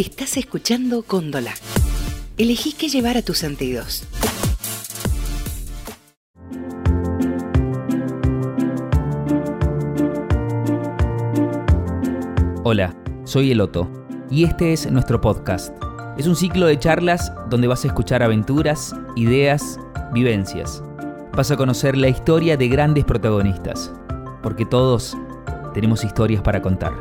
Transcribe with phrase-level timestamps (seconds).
[0.00, 1.52] Estás escuchando Cóndola.
[2.38, 4.04] Elegí qué llevar a tus sentidos.
[12.64, 13.90] Hola, soy Eloto
[14.30, 15.76] y este es nuestro podcast.
[16.16, 19.78] Es un ciclo de charlas donde vas a escuchar aventuras, ideas,
[20.14, 20.82] vivencias.
[21.36, 23.92] Vas a conocer la historia de grandes protagonistas,
[24.42, 25.14] porque todos
[25.74, 26.94] tenemos historias para contar.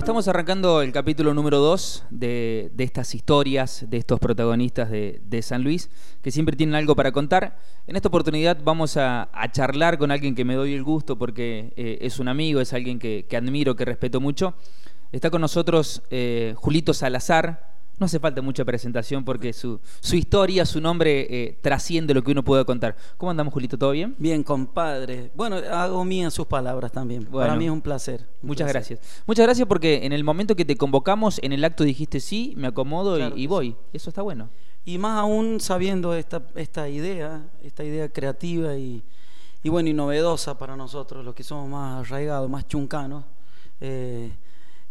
[0.00, 5.90] Estamos arrancando el capítulo número 2 de, estas historias, de estos protagonistas de, San Luis,
[6.22, 7.58] que siempre tienen algo para contar.
[7.86, 11.98] En esta oportunidad vamos a, charlar con alguien que me doy el gusto porque eh,
[12.00, 14.54] es un amigo, es alguien que, admiro, que respeto mucho.
[15.12, 17.69] Está con nosotros eh, Julito Salazar,
[18.00, 19.78] no hace falta mucha presentación porque su,
[20.12, 22.96] historia, su nombre eh, trasciende lo que uno puede contar.
[23.18, 23.76] ¿Cómo andamos, Julito?
[23.76, 24.14] ¿Todo bien?
[24.18, 25.30] Bien, compadre.
[25.34, 27.26] Bueno, hago mías sus palabras también.
[27.26, 28.26] Para mí es un placer.
[28.40, 29.00] muchas gracias.
[29.26, 32.68] Muchas gracias porque en el momento que te convocamos, en el acto dijiste sí, me
[32.68, 33.76] acomodo y, voy.
[33.92, 34.48] Eso está bueno.
[34.86, 39.04] Y más aún sabiendo esta, esta idea, esta idea creativa y,
[39.62, 43.24] y bueno, y novedosa para nosotros, los que somos más arraigados, más chuncanos.
[43.78, 44.32] Eh,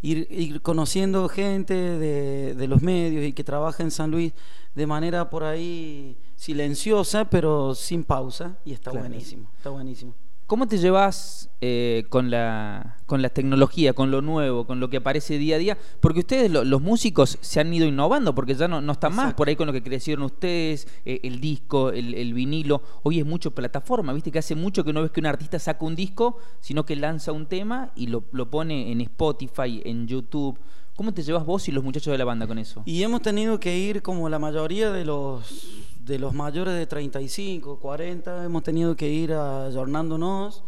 [0.02, 4.33] ir, conociendo gente de, los medios y que trabaja en San Luis
[4.75, 10.14] de manera por ahí silenciosa, pero sin pausa, y está buenísimo, está buenísimo.
[10.50, 14.97] ¿Cómo te llevas eh, con, la, con la tecnología, con lo nuevo, con lo que
[14.97, 15.78] aparece día a día?
[16.00, 19.47] Porque ustedes, los músicos, se han ido innovando, porque ya no, no están más por
[19.47, 22.81] ahí con lo que crecieron ustedes, eh, el disco, el, vinilo.
[23.03, 25.86] Hoy es mucho plataforma, viste que hace mucho que no ves que un artista saca
[25.86, 30.58] un disco, sino que lanza un tema y lo, lo pone en Spotify, en YouTube.
[30.95, 32.81] ¿Cómo te llevas vos y los muchachos de la banda con eso?
[32.86, 37.80] Y hemos tenido que ir como la mayoría de los de los mayores de 35,
[37.80, 40.64] 40, hemos tenido que ir ayornándonos,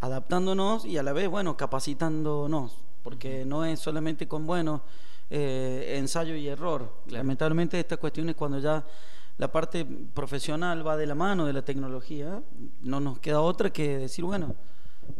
[0.00, 4.80] adaptándonos y a la vez, bueno, capacitándonos, porque no es solamente con, bueno,
[5.28, 6.90] eh, ensayo y error.
[7.08, 8.86] Lamentablemente esta cuestión es cuando ya
[9.36, 12.42] la parte profesional va de la mano de la tecnología,
[12.80, 14.54] no nos queda otra que decir, bueno,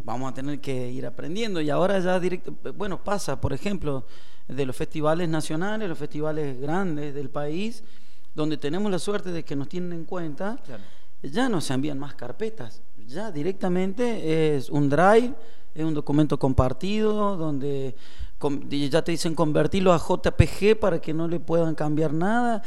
[0.05, 1.61] vamos a tener que ir aprendiendo.
[1.61, 4.06] Y ahora ya directo, bueno, pasa, por ejemplo,
[4.49, 7.84] de los festivales nacionales, los festivales grandes del país,
[8.37, 10.59] donde tenemos la suerte de que nos tienen en cuenta,
[11.23, 15.33] ya no se envían más carpetas, ya directamente es un drive,
[15.75, 17.97] es un documento compartido, donde
[18.69, 22.63] ya te dicen convertirlo a JPG para que no le puedan cambiar nada.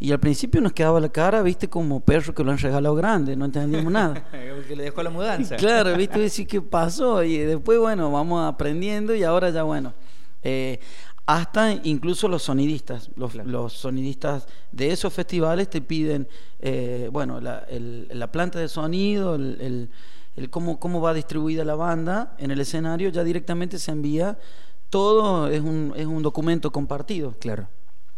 [0.00, 3.36] Y al principio nos quedaba la cara, viste, como perro que lo han regalado grande,
[3.36, 4.26] no entendíamos nada.
[4.66, 5.54] que le dejó la mudanza.
[5.54, 7.22] Claro, viste, decir qué pasó.
[7.22, 9.94] Y después, bueno, vamos aprendiendo y ahora ya, bueno.
[10.42, 10.80] Eh,
[11.26, 13.10] hasta incluso los sonidistas.
[13.16, 16.28] Los, sonidistas de esos festivales te piden,
[16.60, 19.88] eh, bueno, la, planta de sonido, el,
[20.50, 24.38] cómo, cómo va distribuida la banda en el escenario, ya directamente se envía.
[24.90, 27.34] Todo es un, es un documento compartido.
[27.38, 27.68] Claro.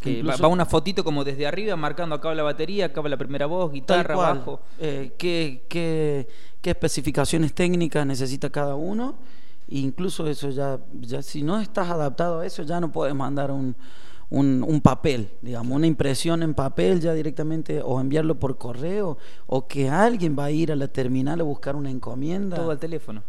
[0.00, 3.72] Que va, una fotito como desde arriba, marcando acá la batería, acá la primera voz,
[3.72, 4.60] guitarra, bajo.
[4.78, 6.28] Eh, qué, qué,
[6.60, 9.16] qué especificaciones técnicas necesita cada uno
[9.80, 13.74] incluso eso ya, ya, si no estás adaptado a eso, ya no puedes mandar un,
[14.30, 19.88] un, papel, digamos, una impresión en papel ya directamente o enviarlo por correo o que
[19.88, 22.56] alguien va a ir a la terminal a buscar una encomienda.
[22.56, 23.22] Todo al teléfono.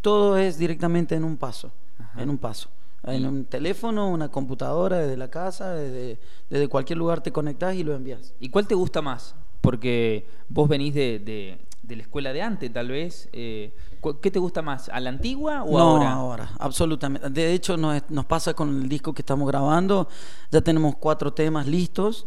[0.00, 1.72] Todo es directamente en un paso,
[2.16, 2.68] en un paso.
[3.04, 7.82] En un teléfono, una computadora, desde la casa, desde, desde cualquier lugar te conectas y
[7.82, 8.32] lo envías.
[8.38, 9.34] ¿Y cuál te gusta más?
[9.60, 11.58] Porque vos venís de de
[11.88, 13.28] la escuela de antes, tal vez.
[13.32, 13.74] Eh,
[14.20, 14.88] ¿Qué te gusta más?
[14.88, 16.04] ¿A la antigua o ahora?
[16.04, 17.30] No, ahora, absolutamente.
[17.30, 20.08] De hecho, nos, pasa con el disco que estamos grabando.
[20.50, 22.26] Ya tenemos cuatro temas listos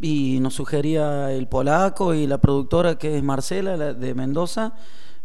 [0.00, 4.74] y nos sugería el polaco y la productora que es Marcela de Mendoza,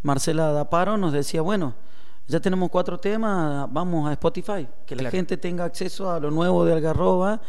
[0.02, 1.76] Marcela Daparo, nos decía, bueno,
[2.28, 6.66] ya tenemos cuatro temas, vamos a Spotify, que la gente tenga acceso a lo nuevo
[6.66, 7.42] de Algarroba.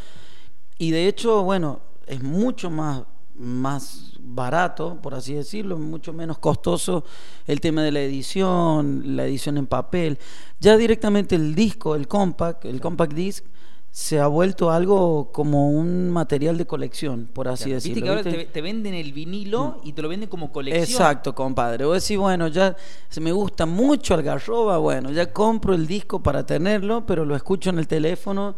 [0.76, 3.02] Y de hecho, bueno, es mucho más
[3.34, 7.04] más barato, por así decirlo, mucho menos costoso
[7.46, 10.18] el tema de la edición, la edición en papel.
[10.60, 13.44] Ya directamente el disco, el compact, el compact disc,
[13.90, 17.94] se ha vuelto algo como un material de colección, por así decirlo.
[17.94, 19.88] Viste que ahora Te, venden el vinilo mm.
[19.88, 20.84] y te lo venden como colección.
[20.84, 21.84] Exacto, compadre.
[21.84, 22.74] O decís, bueno, ya
[23.10, 27.68] se me gusta mucho Algarroba, bueno, ya compro el disco para tenerlo, pero lo escucho
[27.68, 28.54] en el teléfono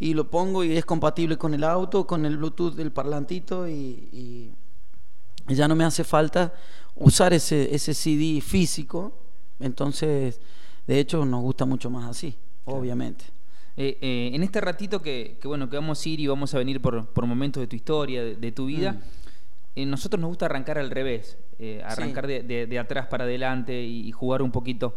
[0.00, 4.52] y lo pongo y es compatible con el auto, con el Bluetooth del parlantito y,
[5.48, 6.52] ya no me hace falta
[6.94, 9.14] usar ese, ese CD físico.
[9.58, 10.42] Entonces,
[10.86, 12.36] de hecho, nos gusta mucho más así,
[12.66, 13.24] obviamente.
[13.78, 16.82] Eh, eh, en este ratito que, bueno, que vamos a ir y vamos a venir
[16.82, 19.00] por, por momentos de tu historia, de, tu vida, mm.
[19.76, 21.38] eh, nosotros nos gusta arrancar al revés,
[21.82, 24.96] arrancar de, atrás para adelante y, jugar un poquito.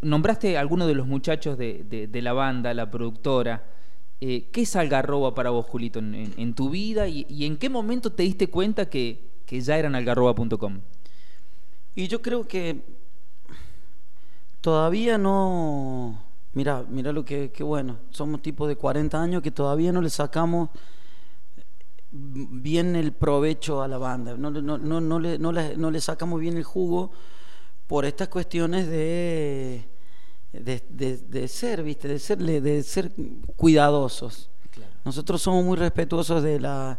[0.00, 3.75] Nombraste a alguno de los muchachos de la banda, la productora.
[4.20, 7.06] Eh, ¿Qué es Algarroba para vos, Julito, en, tu vida?
[7.08, 10.80] Y, en qué momento te diste cuenta que, ya eran algarroba.com?
[11.94, 12.82] Y yo creo que
[14.60, 16.22] todavía no.
[16.54, 17.98] Mira, mira lo que, bueno.
[18.10, 20.70] Somos tipos de 40 años que todavía no le sacamos
[22.10, 24.36] bien el provecho a la banda.
[24.36, 27.12] No, no, no, no, le, le, no le sacamos bien el jugo
[27.86, 29.84] por estas cuestiones de,
[30.60, 32.08] de, de- de ser, ¿viste?
[32.08, 33.12] De ser, de ser
[33.56, 34.50] cuidadosos.
[35.04, 36.98] Nosotros somos muy respetuosos de la,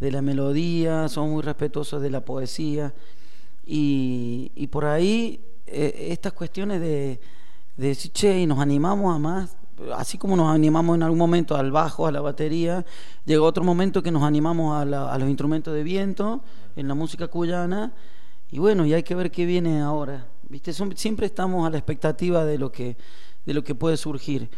[0.00, 2.94] de la melodía, somos muy respetuosos de la poesía.
[3.66, 7.20] Y, y por ahí eh, estas cuestiones de,
[7.76, 9.56] de decir, che, y nos animamos a más,
[9.96, 12.84] así como nos animamos en algún momento al bajo, a la batería,
[13.24, 16.42] llegó otro momento que nos animamos a, la- a los instrumentos de viento,
[16.76, 17.92] en la música cuyana,
[18.50, 20.26] y bueno, y hay que ver qué viene ahora.
[20.48, 20.72] ¿Viste?
[20.72, 22.96] Son- siempre estamos a la expectativa de lo que,
[23.46, 24.48] de lo que puede surgir.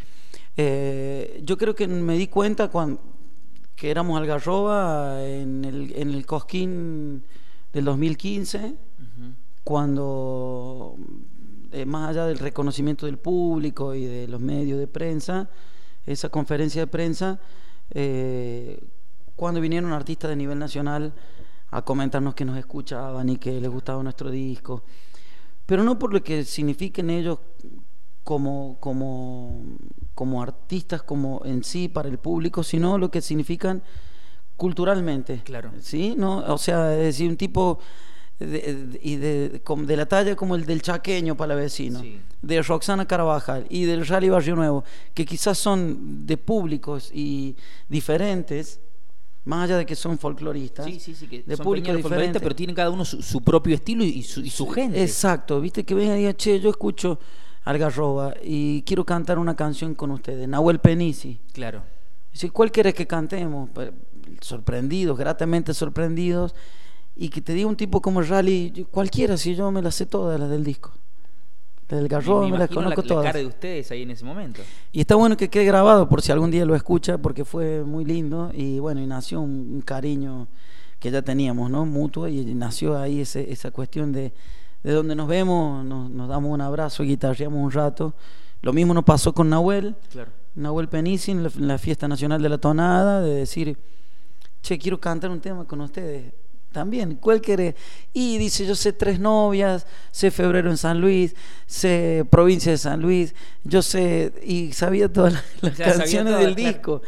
[0.55, 2.99] Eh, yo creo que me di cuenta cuando,
[3.75, 7.23] que éramos Algarroba en el, en el Cosquín
[7.73, 8.75] del 2015,
[9.63, 10.95] cuando,
[11.71, 15.49] eh, más allá del reconocimiento del público y de los medios de prensa,
[16.05, 17.39] esa conferencia de prensa,
[17.91, 18.79] eh,
[19.35, 21.13] cuando vinieron artistas de nivel nacional
[21.69, 24.83] a comentarnos que nos escuchaban y que les gustaba nuestro disco,
[25.67, 27.37] pero no por lo que signifiquen ellos
[28.23, 29.63] como, como,
[30.15, 33.83] como artistas, como en sí para el público, sino lo que significan
[34.55, 35.41] culturalmente.
[35.43, 35.71] Claro.
[35.81, 36.15] ¿Sí?
[36.17, 36.39] ¿No?
[36.53, 37.79] O sea, es decir, un tipo
[38.39, 42.19] de, de- y de, como de la talla como el del chaqueño para vecino, Sí.
[42.41, 47.55] de Roxana Carvajal y del Rally Barrio Nuevo, que quizás son de públicos y
[47.89, 48.79] diferentes,
[49.47, 52.39] más allá de que son folcloristas, Sí, sí, sí, que de son público diferente.
[52.39, 55.01] pero tienen cada uno su, su propio estilo y, su, y su gente.
[55.01, 57.19] Exacto, viste que venga y diga, che, yo escucho
[57.63, 61.39] Algarroba y quiero cantar una canción con ustedes, Nahuel Penisi.
[61.53, 61.81] Claro.
[62.31, 63.69] Dice, ¿cuál querés que cantemos?
[64.41, 66.53] Sorprendidos, gratamente sorprendidos.
[67.15, 70.39] Y que te diga un tipo como Rally, cualquiera, si yo me las sé todas,
[70.39, 70.91] las del disco.
[71.89, 73.25] Las del Garroba me me, las la, conozco la todas.
[73.25, 74.61] cara de ustedes ahí en ese momento.
[74.91, 78.03] Y está bueno que quede grabado por si algún día lo escucha, porque fue muy
[78.03, 80.47] lindo y bueno, y nació un, un cariño
[80.99, 81.85] que ya teníamos, ¿no?
[81.85, 84.33] Mutuo, y nació ahí ese- esa cuestión de,
[84.83, 88.13] de donde nos vemos, nos, nos damos un abrazo, guitarreamos un rato.
[88.61, 90.31] Lo mismo nos pasó con Nahuel, Claro.
[90.55, 93.77] Nahuel Penisi en la, en la Fiesta Nacional de la Tonada, de decir,
[94.63, 96.33] che, quiero cantar un tema con ustedes.
[96.71, 97.75] También, ¿cuál querés?
[98.13, 101.35] Y dice, yo sé tres novias, sé febrero en San Luis,
[101.65, 103.33] sé provincia de San Luis,
[103.63, 106.71] yo sé, y sabía todas las, canciones todas, del claro.
[106.71, 107.01] disco.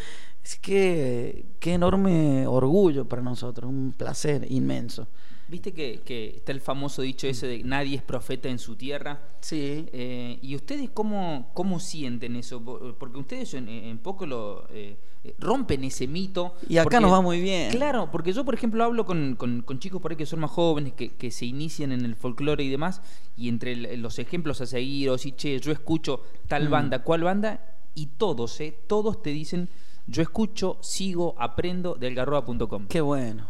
[0.43, 5.07] Es que, qué enorme orgullo para nosotros, un placer inmenso.
[5.49, 9.19] Viste que, que está el famoso dicho ese de nadie es profeta en su tierra.
[9.41, 9.87] Sí.
[9.91, 12.61] Eh, ¿Y ustedes cómo, cómo sienten eso?
[12.63, 16.53] Po- Porque ustedes en, en poco lo eh, eh, rompen ese mito.
[16.69, 17.71] Y acá porque- nos va muy bien.
[17.71, 20.51] Claro, porque yo, por ejemplo, hablo con, con- con chicos por ahí que son más
[20.51, 23.01] jóvenes, que, que se inician en el folclore y demás,
[23.35, 26.71] y entre el- los ejemplos a seguir, o si, che, yo escucho tal Mm.
[26.71, 28.77] banda, cual banda, y todos, ¿eh?
[28.87, 29.67] Todos te dicen,
[30.05, 32.85] yo escucho, sigo, aprendo de algarroba.com.
[32.87, 33.47] Qué bueno.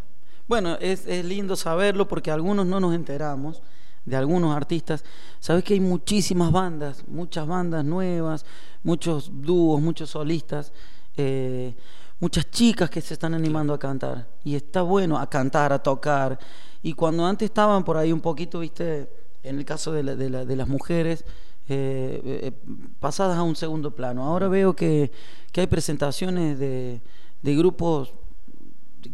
[0.49, 3.61] Bueno, es, es lindo saberlo porque algunos no nos enteramos
[4.03, 5.03] de algunos artistas.
[5.39, 8.45] Sabes que hay muchísimas bandas, muchas bandas nuevas,
[8.83, 10.73] muchos dúos, muchos solistas,
[11.15, 11.75] eh,
[12.19, 14.27] muchas chicas que se están animando a cantar.
[14.43, 16.39] Y está bueno a cantar, a tocar.
[16.81, 19.07] Y cuando antes estaban por ahí un poquito, viste,
[19.43, 21.23] en el caso de, la- de la- de las mujeres,
[21.67, 22.51] eh, eh,
[22.99, 24.23] pasadas a un segundo plano.
[24.23, 25.11] Ahora veo que,
[25.51, 27.01] que hay presentaciones de,
[27.43, 28.13] de grupos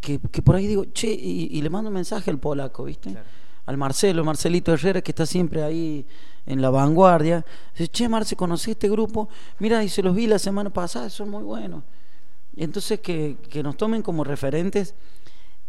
[0.01, 3.11] que, que por ahí digo, che, y, y le mando un mensaje al polaco, ¿viste?
[3.11, 3.25] Claro.
[3.65, 6.05] Al Marcelo, Marcelito Herrera, que está siempre ahí
[6.45, 7.43] en la vanguardia.
[7.73, 9.27] Dice, che, Marce, ¿conocí este grupo?
[9.59, 11.83] Mira, y se los vi la semana pasada, son muy buenos.
[12.55, 14.93] Y entonces que, que nos tomen como referentes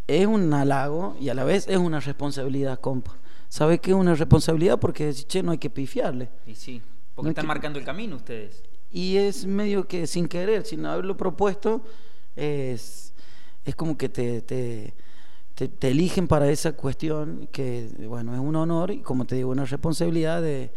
[0.07, 3.17] es un halago y a la vez es una responsabilidad, compa.
[3.49, 4.79] ¿Sabes qué es una responsabilidad?
[4.79, 6.29] Porque, che, no hay que pifiarle.
[6.47, 6.83] Y sí,
[7.15, 8.63] porque No están que- marcando el camino ustedes.
[8.93, 11.83] Y es medio que sin querer, sin haberlo propuesto,
[12.37, 13.13] es,
[13.67, 14.95] es como que te, te,
[15.55, 19.51] te- te eligen para esa cuestión que, bueno, es un honor y como te digo,
[19.51, 20.71] una responsabilidad de,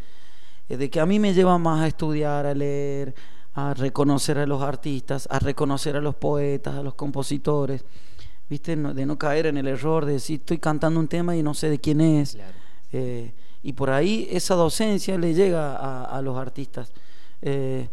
[0.68, 3.14] de que a mí me lleva más a estudiar, a leer,
[3.54, 7.86] a reconocer a los artistas, a reconocer a los poetas, a los compositores,
[8.50, 8.76] ¿viste?
[8.76, 11.54] No- de no caer en el error de decir, estoy cantando un tema y no
[11.54, 12.34] sé de quién es.
[12.36, 12.54] Claro.
[12.92, 16.92] Eh, y por ahí esa docencia le llega a, a los artistas,
[17.42, 17.88] eh,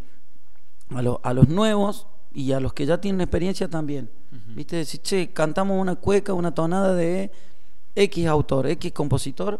[0.94, 4.10] a, lo- a los nuevos y a los que ya tienen experiencia también.
[4.48, 4.76] ¿Viste?
[4.76, 7.30] Decir, che, cantamos una cueca, una tonada de
[7.94, 9.58] X autor, X compositor,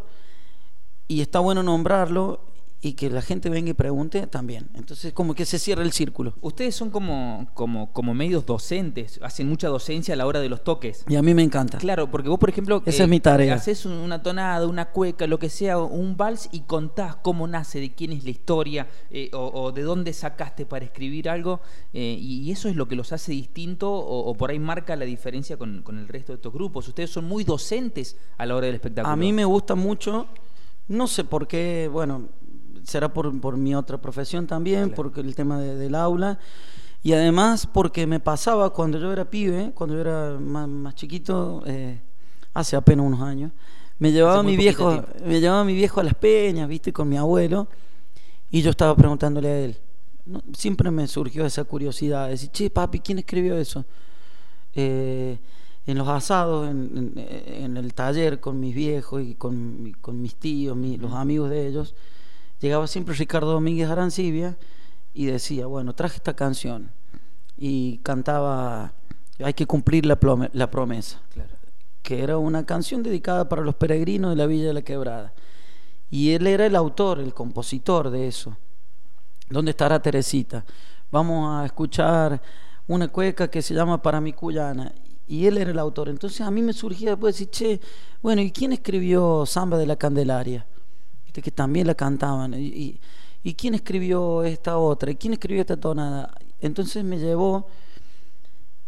[1.07, 2.39] y está bueno nombrarlo
[2.79, 4.69] y que la gente venga y pregunte también.
[4.75, 6.35] Entonces, como que se cierra el círculo.
[6.41, 10.63] Ustedes son como, como, como medios docentes, hacen mucha docencia a la hora de los
[10.63, 11.03] toques.
[11.07, 11.79] Y a mí me encanta.
[11.79, 13.55] Claro, porque vos, por ejemplo, Esa es mi tarea.
[13.55, 17.79] haces un- una tonada, una cueca, lo que sea, un vals y contás cómo nace,
[17.79, 21.61] de quién es la historia eh, o, o de dónde sacaste para escribir algo.
[21.93, 24.95] eh, y, y eso es lo que los hace distinto o, o por ahí marca
[24.95, 26.87] la diferencia con, con el resto de estos grupos.
[26.87, 29.11] Ustedes son muy docentes a la hora del espectáculo.
[29.11, 30.27] A mí me gusta mucho,
[30.89, 32.29] no sé por qué, bueno,
[32.87, 34.95] será por, por mi otra profesión también, Claro.
[34.95, 36.39] porque el tema de- del aula,
[37.03, 41.63] y además porque me pasaba cuando yo era pibe, cuando yo era más, más chiquito,
[41.65, 41.99] eh,
[42.53, 43.51] hace apenas unos años,
[43.99, 47.67] me llevaba mi viejo, me llevaba mi viejo a las peñas, viste, con mi abuelo,
[48.49, 49.77] y yo estaba preguntándole a él.
[50.25, 53.85] No, siempre me surgió esa curiosidad, de decir, che, papi, ¿quién escribió eso?
[54.75, 55.39] eh,
[55.87, 60.35] en los asados, en, en- en el taller con mis viejos y con, con mis
[60.35, 61.95] tíos, mi- los amigos de ellos,
[62.59, 64.57] llegaba siempre Ricardo Domínguez Arancibia
[65.13, 66.91] y decía, bueno, traje esta canción
[67.57, 68.93] y cantaba
[69.39, 71.55] Hay que cumplir la, promesa, Claro.
[72.01, 75.33] que era una canción dedicada para los peregrinos de la Villa de la Quebrada.
[76.09, 78.55] Y él era el autor, el compositor de eso.
[79.49, 80.63] ¿Dónde estará Teresita?
[81.11, 82.41] Vamos a escuchar
[82.87, 84.93] una cueca que se llama Para mi cuyana.
[85.27, 86.09] Y él era el autor.
[86.09, 87.81] Entonces a mí me surgía después decir, che,
[88.21, 90.65] bueno, ¿y quién escribió Samba de la Candelaria?
[91.41, 92.53] Que también la cantaban.
[92.53, 92.99] ¿Y, y,
[93.43, 95.11] ¿y quién escribió esta otra?
[95.11, 96.33] ¿Y quién escribió esta tonada?
[96.59, 97.67] Entonces me llevó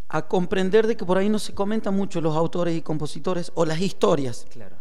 [0.08, 3.64] a comprender de que por ahí no se comentan mucho los autores y compositores o
[3.64, 4.46] las historias.
[4.50, 4.76] Claro.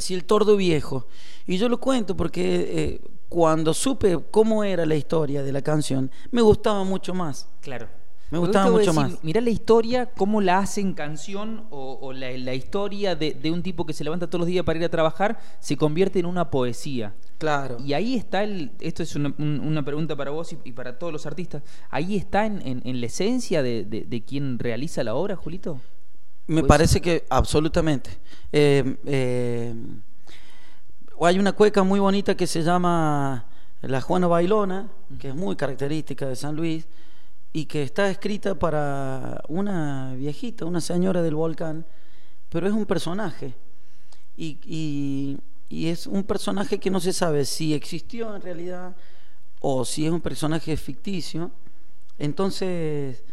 [0.00, 1.08] Si el tordo viejo.
[1.44, 6.10] Y yo lo cuento porque eh, cuando supe cómo era la historia de la canción,
[6.30, 7.48] me gustaba mucho más.
[7.60, 7.88] Claro.
[8.32, 9.22] Me gustaba mucho más.
[9.22, 13.62] Mirá la historia, cómo la hacen canción o, o la, la historia de, de un
[13.62, 16.50] tipo que se levanta todos los días para ir a trabajar se convierte en una
[16.50, 17.14] poesía.
[17.38, 17.76] Claro.
[17.84, 18.72] Y ahí está el.
[18.80, 21.62] Esto es una, un- una pregunta para vos y, y para todos los artistas.
[21.90, 25.78] Ahí está en, en- en la esencia de, de, de quien realiza la obra, Julito.
[26.46, 28.10] Me parece que absolutamente.
[28.50, 29.74] Eh, eh,
[31.20, 33.44] hay una cueca muy bonita que se llama
[33.82, 34.88] La Juana Bailona,
[35.20, 36.86] que es muy característica de San Luis,
[37.52, 41.84] y que está escrita para una viejita, una señora del volcán,
[42.48, 43.54] pero es un personaje.
[44.36, 48.94] Y, y- y es un personaje que no se sabe si existió en realidad
[49.60, 51.50] o si es un personaje ficticio.
[52.18, 53.24] Entonces,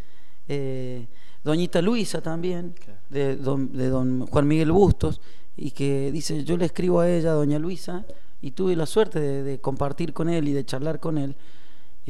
[0.47, 1.07] eh,
[1.43, 2.73] Doñita Luisa también,
[3.09, 5.19] de, don, de don Juan Miguel Bustos,
[5.57, 8.05] y que dice, yo le escribo a ella, Doña Luisa,
[8.41, 11.35] y tuve la suerte de, de compartir con él y de charlar con él.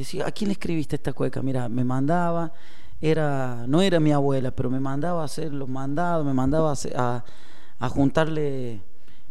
[0.00, 1.42] Y decía, ¿a quién le escribiste esta cueca?
[1.42, 2.54] Mira, me mandaba,
[3.02, 7.22] era, no era mi abuela, pero me mandaba a hacer los mandados, me mandaba a,
[7.78, 8.80] a juntarle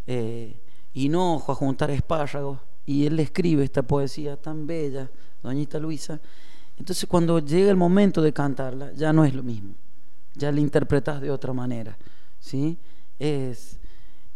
[0.06, 0.62] eh,
[0.94, 5.10] hinojo, a juntar espárragos, y él le escribe esta poesía tan bella,
[5.42, 6.20] Doñita Luisa.
[6.78, 9.74] Entonces cuando llega el momento de cantarla, ya no es lo mismo,
[10.36, 11.98] ya la interpretas de otra manera,
[12.40, 12.78] ¿sí?
[13.18, 13.80] Es,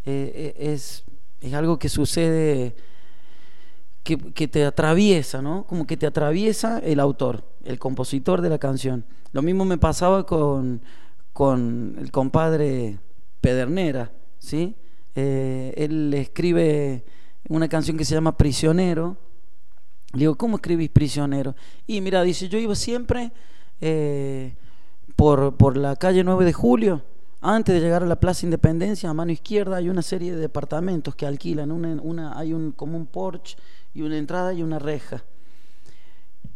[0.04, 1.04] eh, eh, es,
[1.40, 2.74] es algo que sucede
[4.04, 5.66] que, que te atraviesa, ¿no?
[5.66, 9.04] Como que te atraviesa el autor, el compositor de la canción.
[9.32, 10.82] Lo mismo me pasaba con,
[11.32, 13.00] con el compadre
[13.40, 14.76] Pedernera, ¿sí?
[15.14, 17.04] Eh, él escribe
[17.48, 19.16] una canción que se llama Prisionero.
[20.12, 21.56] Le digo, ¿cómo escribís Prisionero?
[21.86, 23.32] Y mira, dice, yo iba siempre
[23.80, 24.54] eh,
[25.16, 27.02] por, por la calle 9 de Julio,
[27.40, 31.14] antes de llegar a la Plaza Independencia, a mano izquierda hay una serie de departamentos
[31.14, 33.56] que alquilan, una, una, hay un, como un porche
[33.94, 35.24] y una entrada y una reja.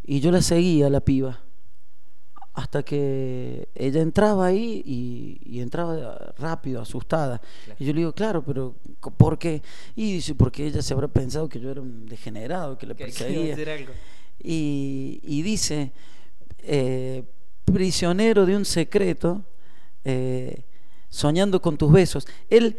[0.05, 1.41] Y yo la seguía, la piba,
[2.55, 7.41] hasta que ella entraba ahí y, y entraba rápido, asustada.
[7.79, 8.75] Y yo le digo, claro, pero
[9.17, 9.63] ¿por qué?
[9.95, 13.05] Y dice, porque ella se habrá pensado que yo era un degenerado, que le Que-
[13.13, 13.87] que iba a perseguía.
[14.41, 15.93] y dice,
[16.61, 17.23] eh,
[17.65, 19.45] prisionero de un secreto,
[20.05, 20.65] eh,
[21.11, 22.27] soñando con tus besos.
[22.51, 22.77] Él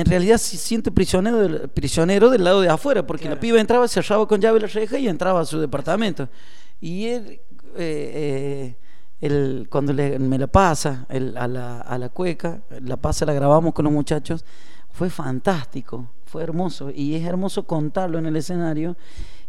[0.00, 3.36] en realidad se siente prisionero del, prisionero del lado de afuera, porque Claro.
[3.36, 6.28] la piba entraba, cerraba con llave la reja y entraba a su departamento.
[6.80, 7.40] Y él,
[7.76, 8.76] eh, eh,
[9.20, 13.32] él, cuando le- me la pasa él, a, la, a la cueca, la pasa, la
[13.34, 14.44] grabamos con los muchachos,
[14.90, 16.90] fue fantástico, fue hermoso.
[16.90, 18.96] Y es hermoso contarlo en el escenario,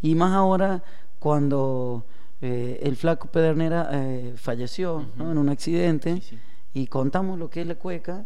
[0.01, 0.83] y más ahora
[1.19, 2.05] cuando
[2.41, 5.31] eh, el flaco Pedernera eh, falleció ¿no?
[5.31, 6.39] en un accidente Sí, sí.
[6.73, 8.25] y contamos lo que es la cueca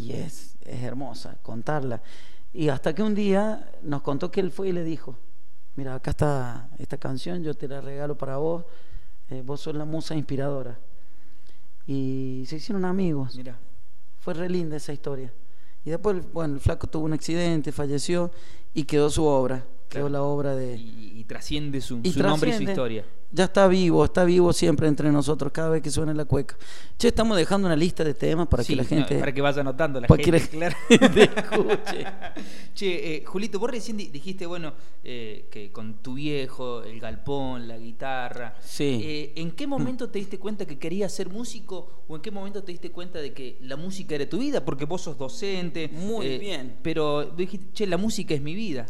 [0.00, 2.02] y es, es hermosa contarla.
[2.52, 5.16] Y hasta que un día nos contó que él fue y le dijo,
[5.76, 8.64] mira, acá está esta canción, yo te la regalo para vos,
[9.28, 10.78] eh, vos sos la musa inspiradora.
[11.86, 13.36] Y se hicieron amigos.
[13.36, 13.58] Mira.
[14.18, 15.32] Fue re linda esa historia.
[15.84, 18.30] Y después, bueno, el flaco tuvo un accidente, falleció
[18.74, 19.64] y quedó su obra.
[19.88, 20.76] quedó la obra de...
[20.76, 23.04] Y, y trasciende su, Y su nombre y su historia.
[23.32, 26.56] Ya está vivo, está vivo siempre entre nosotros cada vez que suena la cueca.
[26.98, 29.18] Che, estamos dejando una lista de temas para Sí, que la no, gente...
[29.20, 30.76] para que vaya anotando la para que gente, la claro.
[30.88, 32.06] gente escuche.
[32.74, 34.72] Che, eh, Julito, vos recién di- dijiste, bueno,
[35.04, 38.56] eh, que con tu viejo, el galpón, la guitarra.
[38.64, 39.00] Sí.
[39.02, 42.64] Eh, ¿En qué momento te diste cuenta que querías ser músico o en qué momento
[42.64, 44.64] te diste cuenta de que la música era tu vida?
[44.64, 45.88] Porque vos sos docente.
[45.92, 46.78] Muy eh, bien.
[46.82, 48.86] Pero dijiste, che, la música es mi vida.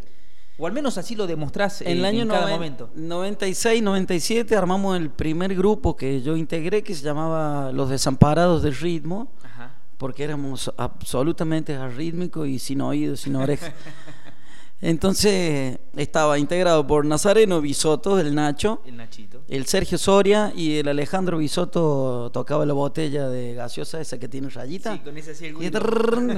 [0.60, 2.90] O al menos así lo demostrás eh, En el año cada noven- momento.
[2.94, 8.76] 96, 97 armamos el primer grupo que yo integré que se llamaba Los Desamparados del
[8.76, 9.74] Ritmo, Ajá.
[9.96, 13.72] porque éramos absolutamente arrítmicos y sin oídos, sin orejas.
[14.82, 19.42] Entonces estaba integrado por Nazareno Bisotto, el Nacho, El Nachito.
[19.48, 24.48] el Sergio Soria y el Alejandro Bisotto tocaba la botella de gaseosa esa que tiene
[24.48, 24.94] rayita.
[24.94, 25.68] Sí, con ese hacía el Y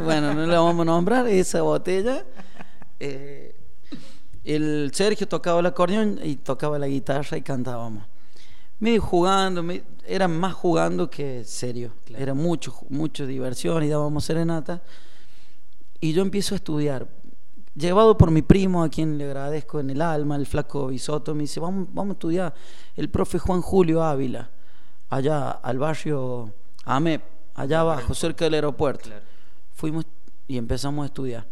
[0.01, 2.25] bueno, no la vamos a nombrar, esa botella.
[2.99, 3.55] Eh,
[4.45, 8.05] el Sergio tocaba el acordeón y tocaba la guitarra y cantábamos.
[8.81, 9.65] Medio jugando,
[10.07, 11.93] era más jugando que serio.
[12.05, 12.23] Claro.
[12.23, 14.83] Era mucho, mucho diversión y dábamos serenata.
[16.01, 17.07] Y yo empiezo a estudiar.
[17.75, 21.43] Llevado por mi primo, a quien le agradezco en el alma, el flaco Bisotto, me
[21.43, 22.55] dice, vamos, vamos a estudiar.
[22.97, 24.51] El profe Juan Julio Ávila,
[25.09, 26.53] allá al barrio
[26.85, 27.23] AMEP,
[27.55, 29.05] allá abajo, cerca del aeropuerto.
[29.05, 29.25] Claro.
[29.73, 30.05] Fuimos
[30.49, 31.47] y empezamos a estudiar.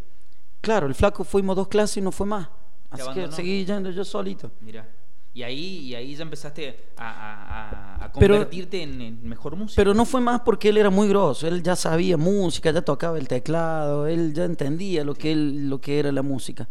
[0.59, 2.49] Claro, el flaco fuimos dos clases y no fue más.
[2.91, 4.51] Así que seguí yendo yo solito.
[4.61, 4.87] Mira.
[5.33, 7.69] Y ahí, y ahí ya empezaste a, a-
[8.01, 9.75] a- a Pero- convertirte en, en mejor músico.
[9.77, 13.17] Pero no fue más porque él era muy grosso, él ya sabía música, ya tocaba
[13.17, 16.67] el teclado, él ya entendía lo que, él, lo que era la música.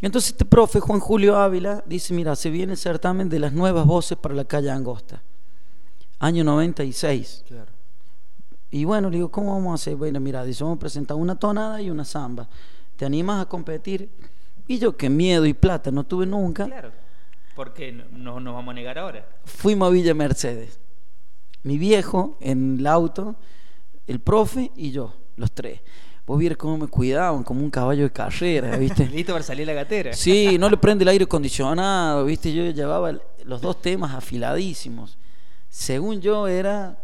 [0.00, 3.84] Entonces este profe, Juan Julio Ávila, dice, mira, se viene el certamen de las nuevas
[3.86, 5.20] voces para la calle Angosta,
[6.20, 7.44] año 96.
[7.48, 7.72] Claro.
[8.70, 9.96] Y bueno, le digo, ¿cómo vamos a hacer?
[9.96, 12.48] Bueno, mira, dice, vamos a presentar una tonada y una samba.
[12.96, 14.10] ¿Te animas a competir?
[14.66, 16.90] Y yo, que miedo y plata no tuve nunca, Claro.
[17.54, 19.26] Porque no, no nos vamos a negar ahora.
[19.44, 20.80] fuimos a Villa Mercedes.
[21.62, 23.36] Mi viejo en el auto,
[24.06, 25.80] el profe y yo, los tres.
[26.26, 29.06] Vos vieras cómo me cuidaban, como un caballo de carrera, ¿viste?
[29.12, 30.12] Listo para salir a la gatera.
[30.14, 32.52] Sí, no le prende el aire acondicionado, ¿viste?
[32.52, 33.12] Yo llevaba
[33.44, 35.16] los dos temas afiladísimos.
[35.68, 36.98] Según yo era,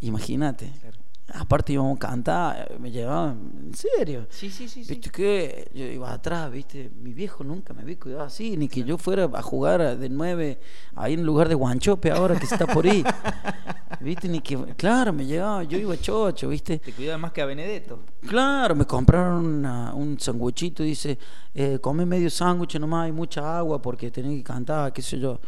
[0.00, 0.98] imagínate, Claro.
[1.34, 4.26] Aparte íbamos a cantar, me llevaban, en serio.
[4.30, 4.84] Sí, sí, sí.
[4.84, 4.90] sí.
[4.94, 5.70] ¿Viste qué?
[5.74, 6.90] Yo iba atrás, ¿viste?
[7.02, 10.60] Mi viejo nunca me había cuidado así, ni que yo fuera a jugar de nueve
[10.94, 13.04] ahí en lugar de Guanchope ahora que está por ahí.
[14.00, 14.28] ¿Viste?
[14.28, 16.78] Ni que, claro, me llevaba, yo iba chocho, ¿viste?
[16.78, 18.00] Te cuidaba más que a Benedetto.
[18.26, 21.18] Claro, me compraron una- un sanguchito, dice,
[21.54, 25.40] eh, come medio sándwich nomás, hay mucha agua porque tenés que cantar, qué sé yo.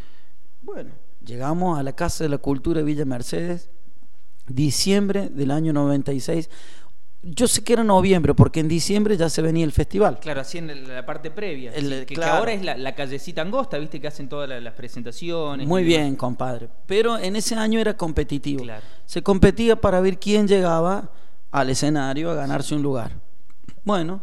[0.63, 0.91] Bueno,
[1.25, 3.69] llegamos a la Casa de la Cultura de Villa Mercedes,
[4.49, 6.49] diciembre del año 96.
[7.23, 10.21] Yo sé que era noviembre, porque en diciembre ya se venía el festival.
[10.21, 11.73] Claro, así en la, parte previa.
[11.73, 12.35] El- sí, que, que claro.
[12.35, 15.67] ahora es la, la callecita angosta, viste, que hacen todas la- las presentaciones.
[15.67, 15.99] Muy y demás.
[16.05, 16.69] bien, compadre.
[16.87, 18.63] Pero en ese año era competitivo.
[18.63, 18.85] Claro.
[19.07, 21.11] Se competía para ver quién llegaba
[21.51, 23.21] al escenario a ganarse un lugar.
[23.83, 24.21] Bueno,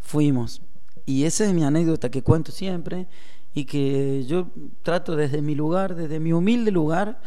[0.00, 0.62] fuimos.
[1.04, 3.06] Y esa es mi anécdota que cuento siempre
[3.54, 4.48] y que yo
[4.82, 7.20] trato desde mi lugar, desde mi humilde lugar,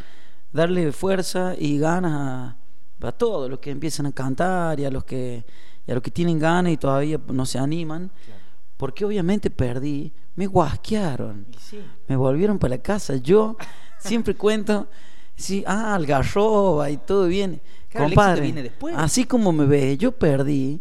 [0.52, 5.04] darle fuerza y ganas a, a todos los que empiezan a cantar y a los
[5.04, 5.44] que,
[5.86, 8.10] y a los que tienen ganas y todavía no se animan.
[8.24, 8.40] Claro.
[8.76, 11.80] Porque obviamente perdí, me guasquearon sí.
[12.08, 13.16] me volvieron para la casa.
[13.16, 13.56] Yo
[13.98, 14.88] siempre cuento,
[15.36, 17.60] sí, ah, algarroba y todo bien.
[17.88, 18.94] Claro, Compadre, viene después.
[18.96, 20.80] así como me ve, yo perdí.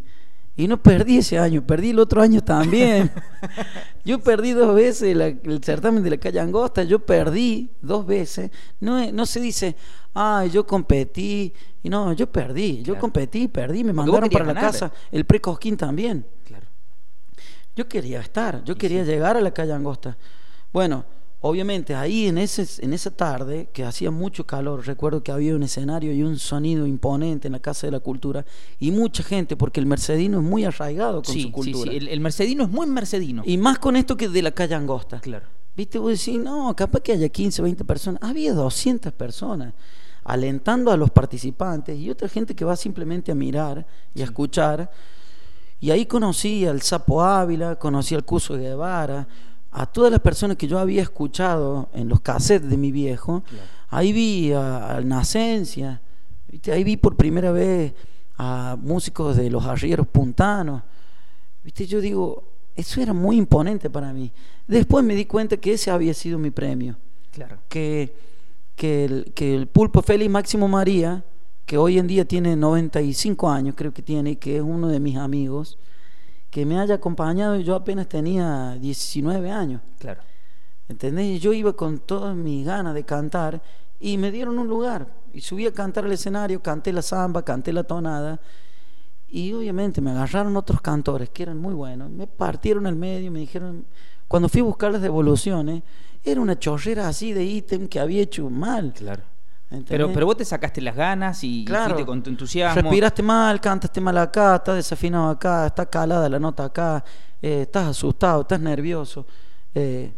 [0.59, 3.09] Y no perdí ese año, perdí el otro año también.
[4.03, 8.51] yo perdí dos veces la- el certamen de la calle Angosta, yo perdí dos veces.
[8.81, 9.75] No, no se dice,
[10.13, 11.53] ah, yo competí.
[11.81, 12.99] Y no, yo perdí, yo Claro.
[12.99, 14.91] competí, perdí, me Porque mandaron para la casa.
[15.11, 16.25] El pre-Cosquín también.
[16.43, 16.67] Claro.
[17.73, 19.11] Yo quería estar, yo Y quería sí.
[19.11, 20.17] llegar a la calle Angosta.
[20.73, 21.05] Bueno,
[21.41, 25.63] obviamente ahí en, ese, en esa tarde, que hacía mucho calor, recuerdo que había un
[25.63, 28.45] escenario y un sonido imponente en la Casa de la Cultura
[28.79, 31.91] y mucha gente, porque el mercedino es muy arraigado con Sí, su sí, cultura.
[31.91, 31.97] sí.
[31.97, 33.43] El, el mercedino es muy mercedino.
[33.45, 35.19] Y más con esto que de la calle Angosta.
[35.21, 35.45] Claro.
[35.77, 35.97] ¿Viste?
[35.97, 38.21] Vos decís, no, capaz que haya 15, 20 personas.
[38.21, 39.73] Había 200 personas
[40.25, 44.91] alentando a los participantes y otra gente que va simplemente a mirar y a escuchar.
[45.79, 49.25] Y ahí conocí al Sapo Ávila, conocí al Cuso Guevara,
[49.71, 53.43] a todas las personas que yo había escuchado en los cassettes de mi viejo.
[53.47, 53.65] Claro.
[53.89, 56.01] Ahí vi a, a Nacencia,
[56.47, 56.71] ¿viste?
[56.71, 57.93] ahí vi por primera vez
[58.37, 60.81] a músicos de los arrieros puntanos.
[61.63, 61.85] ¿Viste?
[61.85, 62.43] Yo digo,
[62.75, 64.31] eso era muy imponente para mí.
[64.67, 66.97] Después me di cuenta que ese había sido mi premio.
[67.31, 67.59] Claro.
[67.67, 68.15] Que,
[68.75, 71.25] que, el, que el pulpo Félix Máximo María,
[71.65, 74.99] que hoy en día tiene 95 años, creo que tiene, y que es uno de
[74.99, 75.77] mis amigos,
[76.49, 79.81] que me haya acompañado y yo apenas tenía 19 años.
[79.99, 80.21] Claro.
[80.87, 81.39] ¿Entendés?
[81.39, 83.61] Yo iba con todas mis ganas de cantar
[83.99, 85.07] y me dieron un lugar.
[85.33, 88.39] Y subí a cantar al escenario, canté la samba, canté la tonada.
[89.27, 92.09] Y obviamente me agarraron otros cantores que eran muy buenos.
[92.09, 93.85] Me partieron al medio, me dijeron.
[94.27, 95.83] Cuando fui a buscar las devoluciones,
[96.23, 98.93] era una chorrera así de ítem que había hecho mal.
[98.93, 99.23] Claro.
[99.69, 99.87] ¿Entendés?
[99.89, 101.91] Pero, pero vos te sacaste las ganas y, y Claro.
[101.91, 102.81] fuiste con tu entusiasmo.
[102.81, 107.03] Respiraste mal, cantaste mal acá, estás desafinado acá, está calada la nota acá,
[107.41, 109.25] eh, estás asustado, estás nervioso.
[109.75, 110.11] Eh,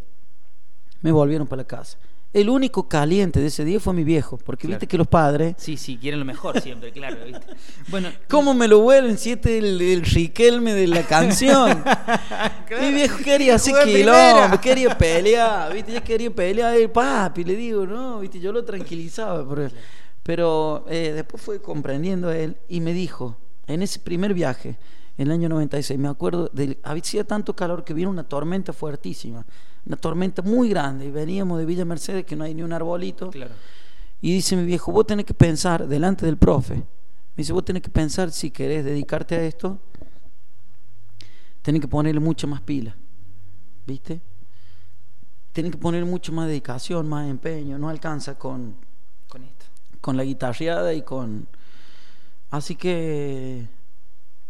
[1.02, 1.98] me volvieron para la casa.
[2.34, 4.78] El único caliente de ese día fue mi viejo, porque Claro.
[4.80, 7.18] viste que los padres, Sí, sí, quieren lo mejor siempre, claro.
[7.26, 7.46] ¿viste?
[7.90, 11.84] Bueno, ¿cómo me lo vuelven si este es el, el Riquelme de la canción?
[12.82, 15.92] Mi viejo quería hacer quilombo, quería pelear, ¿viste?
[15.92, 18.40] Yo quería pelear, el papi, le digo, no, ¿viste?
[18.40, 19.70] Yo lo tranquilizaba, pero,
[20.24, 23.36] pero eh, después fue comprendiendo a él y me dijo,
[23.68, 24.78] en ese primer viaje,
[25.18, 29.46] en el año 96, me acuerdo, de, hacía tanto calor que vino una tormenta fuertísima,
[29.86, 33.30] una tormenta muy grande, y veníamos de Villa Mercedes, que no hay ni un arbolito,
[33.30, 33.54] claro.
[34.22, 36.84] y dice mi viejo, vos tenés que pensar, delante del profe, me
[37.38, 39.80] dice, vos tenés que pensar si querés dedicarte a esto,
[41.62, 42.96] tenés que ponerle mucha más pila,
[43.86, 44.22] ¿viste?
[45.52, 48.76] Tenés que poner mucho más dedicación, más empeño, no alcanza con,
[49.28, 49.66] Con esto.
[50.00, 51.48] con la guitarreada y con...
[52.50, 53.68] Así que,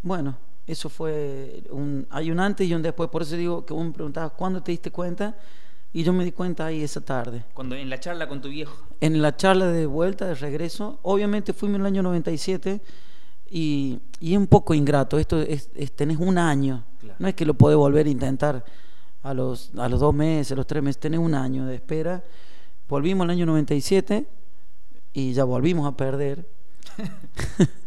[0.04, 2.08] bueno, eso fue un...
[2.10, 4.71] Hay un antes y un después, por eso digo que vos me preguntabas, ¿cuándo te
[4.71, 5.36] diste cuenta?
[5.93, 7.43] Y yo me di cuenta ahí esa tarde.
[7.54, 8.76] Cuando en la charla con tu viejo.
[9.02, 12.80] En la charla de vuelta, de regreso, obviamente fuimos en el año 97
[13.50, 15.19] y, y es un poco ingrato.
[15.19, 17.15] Esto es, es- tenés un año, Claro.
[17.19, 18.63] no es que lo podés volver a intentar
[19.24, 22.24] a los, a los dos meses, a los tres meses, tenés un año de espera.
[22.88, 24.26] Volvimos el año 97
[25.13, 26.47] y ya volvimos a perder.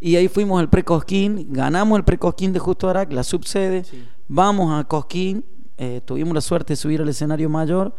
[0.00, 4.04] y ahí fuimos al pre-Cosquín, ganamos el pre-Cosquín de Justo Arac, la subsede, Sí.
[4.28, 5.44] vamos a Cosquín,
[5.76, 7.94] eh, tuvimos la suerte de subir al escenario mayor,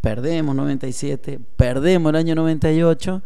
[0.00, 3.22] perdemos 97, perdemos el año 98.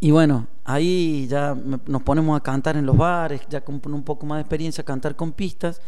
[0.00, 4.26] Y bueno, ahí ya nos ponemos a cantar en los bares, ya con un poco
[4.26, 5.80] más de experiencia, cantar con pistas.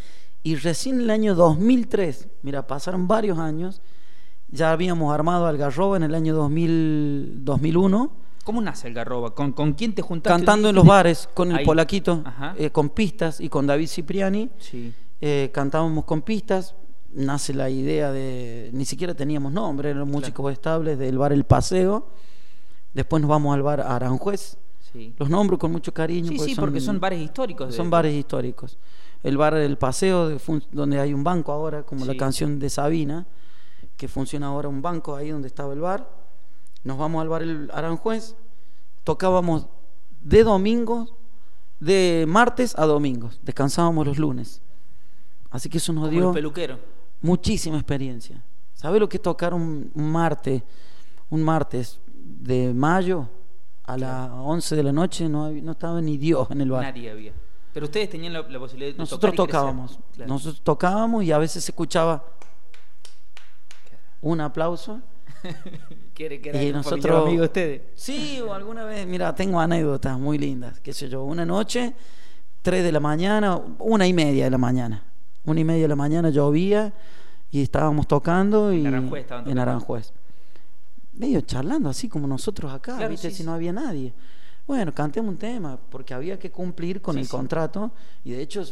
[0.44, 3.80] Y recién en el año 2003, mira, pasaron varios años,
[4.48, 8.12] ya habíamos armado Algarroba en el año 2000, 2001,
[8.44, 9.34] ¿Cómo nace el Garroba?
[9.34, 10.36] ¿Con, con quién te juntaste?
[10.36, 11.64] cantando en los bares con el Ahí.
[11.64, 12.22] Polaquito,
[12.56, 14.50] eh, con pistas y con David Cipriani.
[14.58, 14.92] Sí.
[15.20, 16.74] Eh, cantábamos con pistas,
[17.12, 22.08] nace la idea de, ni siquiera teníamos nombre, eran músicos estables del bar El Paseo,
[22.92, 24.58] después nos vamos al bar Aranjuez,
[24.92, 25.12] Sí.
[25.18, 26.28] los nombro con mucho cariño.
[26.28, 27.68] Sí, sí, porque son bares históricos.
[27.70, 28.78] de- Son bares históricos.
[29.24, 32.68] El bar El Paseo, de fun- donde hay un banco ahora, como la canción de
[32.70, 33.26] Sabina,
[33.96, 36.08] que funciona ahora un banco ahí donde estaba el bar.
[36.84, 38.36] Nos vamos al bar El Aranjuez,
[39.04, 39.66] tocábamos
[40.20, 41.14] de domingos,
[41.80, 44.60] de martes a domingos, descansábamos los lunes.
[45.50, 46.80] Así que eso nos Como dio
[47.22, 48.42] muchísima experiencia.
[48.74, 50.62] ¿Sabe lo que es tocar un, un martes,
[51.30, 53.28] un martes de mayo
[53.84, 55.28] a las 11 de la noche?
[55.28, 56.82] No, no estaba ni Dios en el bar.
[56.82, 57.32] Nadie había.
[57.72, 60.28] Pero ustedes tenían la, la posibilidad de Nosotros tocar y tocábamos, Claro.
[60.32, 62.24] nosotros tocábamos y a veces se escuchaba
[64.20, 65.00] un aplauso.
[66.14, 67.82] Quiere que Y nosotros- ustedes.
[67.94, 71.94] Sí, o alguna vez, mira, tengo anécdotas muy lindas, qué sé yo, una noche,
[72.62, 75.02] 3 de la mañana, una y media de la mañana,
[75.44, 76.92] una y media de la mañana llovía
[77.50, 79.58] y estábamos tocando y En Aranjuez en.
[79.58, 80.12] Aranjuez.
[81.12, 83.30] Medio charlando así como nosotros acá, Claro, ¿viste?
[83.30, 83.46] sí, si sí.
[83.46, 84.12] no había nadie.
[84.66, 87.92] Bueno, cantemos un tema, porque había que cumplir con Sí, el contrato
[88.24, 88.64] y de hecho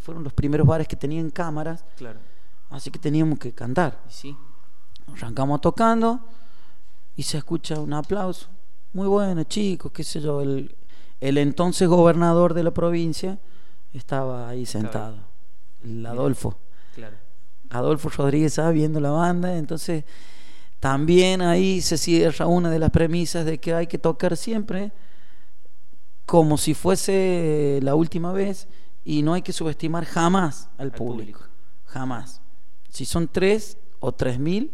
[0.00, 2.18] fueron los primeros bares que tenían cámaras, Claro.
[2.70, 4.00] así que teníamos que cantar.
[4.08, 4.34] Sí.
[5.12, 6.20] Arrancamos tocando
[7.16, 8.48] y se escucha un aplauso.
[8.92, 10.40] Muy bueno, chicos, qué sé yo.
[10.40, 10.74] El,
[11.20, 13.38] el entonces gobernador de la provincia
[13.92, 15.16] estaba ahí sentado,
[15.82, 16.58] el Adolfo.
[16.94, 17.16] Claro.
[17.70, 20.04] Adolfo Rodríguez estaba viendo la banda, entonces
[20.80, 24.92] también ahí se cierra una de las premisas de que hay que tocar siempre
[26.26, 28.68] como si fuese la última vez
[29.04, 31.40] y no hay que subestimar jamás al, Al público.
[31.40, 31.54] público.
[31.86, 32.40] Jamás.
[32.88, 34.72] Si son tres o tres mil,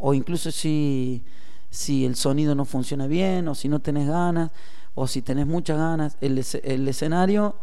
[0.00, 1.24] o incluso si,
[1.70, 4.50] si el sonido no funciona bien, o si no tenés ganas,
[4.94, 7.56] o si tenés muchas ganas, el, el escenario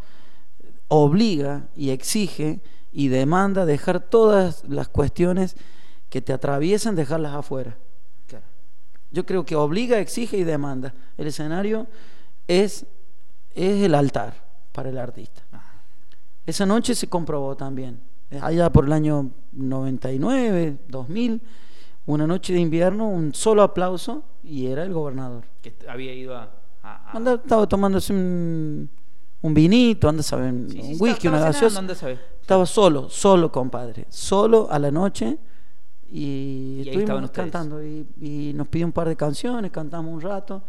[0.87, 5.55] obliga y exige y demanda dejar todas las cuestiones
[6.09, 7.77] que te atraviesan, dejarlas afuera.
[8.27, 8.45] Claro.
[9.11, 10.93] Yo creo que obliga, exige y demanda.
[11.17, 11.87] El escenario
[12.47, 12.85] es,
[13.55, 14.35] es el altar
[14.71, 15.41] para el artista.
[15.51, 15.73] Ajá.
[16.45, 18.01] Esa noche se comprobó también.
[18.41, 21.41] Allá por el año 99, 2000,
[22.05, 25.45] una noche de invierno, un solo aplauso y era el gobernador.
[25.61, 26.43] Que había ido a.
[26.83, 28.89] a- a- Andaba- estaba tomándose un,
[29.41, 31.81] un vinito, anda a saber, un Sí, whisky, una gaseosa.
[32.41, 34.05] Estaba solo, solo, compadre.
[34.09, 35.37] Solo a la noche.
[36.11, 37.83] Y, Y estuvimos cantando.
[37.83, 40.61] Y, y nos pidió un par de canciones, cantamos un rato.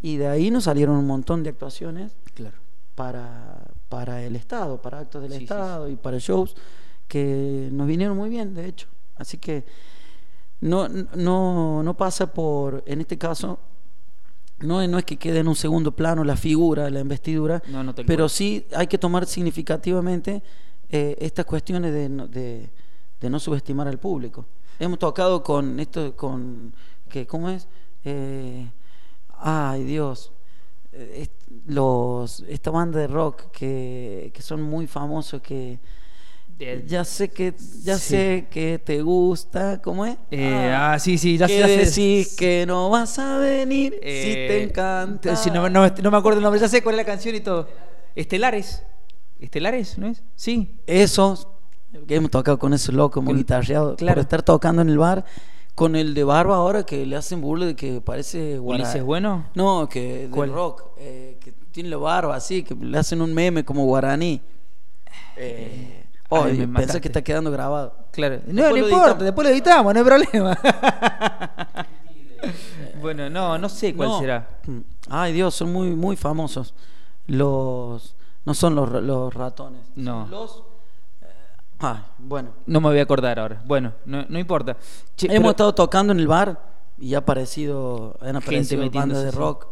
[0.00, 2.56] Y de ahí nos salieron un montón de actuaciones Claro.
[2.94, 6.56] para, para el Estado, para actos del sí, Estado y para shows
[7.08, 8.88] que nos vinieron muy bien, de hecho.
[9.16, 9.64] Así que
[10.62, 13.58] no, no, no pasa por, en este caso,
[14.60, 17.94] no, no es que quede en un segundo plano la figura, la investidura, No, no
[17.94, 20.42] tal pero sí hay que tomar significativamente
[20.88, 22.70] eh, estas cuestiones de, no- de,
[23.20, 24.46] de no subestimar al público.
[24.78, 26.72] Hemos tocado con esto, con,
[27.08, 27.68] que, ¿cómo es?
[28.04, 28.70] Eh,
[29.38, 30.32] ay, Dios.
[30.92, 35.78] Eh, est- los, esta banda de rock que, que son muy famosos, que
[36.64, 38.10] De- ya sé que ya Sí.
[38.10, 40.16] sé que te gusta, ¿cómo es?
[40.30, 41.76] Eh, ah, sí, sí, ya sé, que ya sé.
[41.76, 45.36] decís que no vas a venir si Eh, te encanta.
[45.36, 47.40] si no, no- no me acuerdo el nombre, ya sé cuál es la canción y
[47.40, 47.68] todo.
[48.14, 48.82] Estelares.
[49.40, 50.22] ¿Estelares, no es?
[50.36, 50.78] Sí.
[50.86, 51.48] Esos
[52.06, 54.14] que hemos tocado con locos, hemos Con- guitarreado, claro.
[54.16, 55.24] por estar tocando en el bar
[55.74, 59.46] con el de barba ahora que le hacen burla de que parece ¿Ulises Bueno?
[59.54, 63.64] No, que del rock, eh, que tiene la barba así, que le hacen un meme
[63.64, 64.40] como guaraní.
[65.36, 66.01] Eh,
[66.34, 67.94] oh, Ay, pensé que está quedando grabado.
[68.12, 68.40] Claro.
[68.46, 69.24] No, no importa, editamos.
[69.24, 70.58] después lo editamos, no hay problema.
[73.00, 74.20] bueno, no, no sé cuál No.
[74.20, 74.48] será.
[75.08, 76.74] Ay, Dios, son muy muy famosos.
[77.26, 78.14] Los
[78.44, 79.82] no son los, ra- los ratones.
[79.96, 80.26] No.
[80.30, 80.62] Los
[81.80, 82.50] ay, bueno.
[82.66, 83.62] No me voy a acordar ahora.
[83.64, 84.76] Bueno, no, no importa.
[85.16, 86.60] Che, Hemos pero- estado tocando en el bar
[86.98, 89.66] y ha aparecido, han aparecido bandas metiéndose, de rock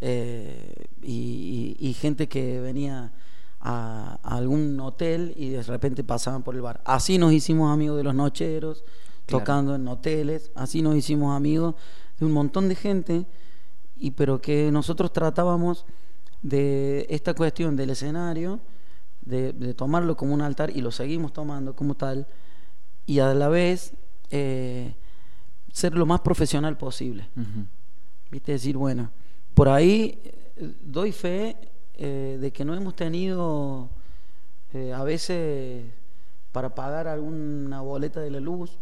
[0.00, 3.12] eh, y, y- y gente que venía
[3.68, 6.80] a, a algún hotel y de repente pasaban por el bar.
[6.84, 8.84] Así nos hicimos amigos de los nocheros,
[9.26, 9.40] Claro.
[9.42, 11.74] tocando en hoteles, así nos hicimos amigos
[12.20, 13.26] de un montón de gente,
[13.96, 15.84] y pero que nosotros tratábamos
[16.42, 18.60] de esta cuestión del escenario,
[19.22, 22.28] de, de tomarlo como un altar y lo seguimos tomando como tal,
[23.04, 23.94] y a la vez
[24.30, 24.94] eh,
[25.72, 27.28] ser lo más profesional posible.
[28.30, 28.52] ¿Viste?
[28.52, 29.10] Decir, bueno,
[29.54, 31.56] por ahí eh, doy fe
[31.96, 33.88] eh, de que no hemos tenido
[34.72, 35.84] eh, a veces
[36.52, 38.78] para pagar alguna boleta de la luz,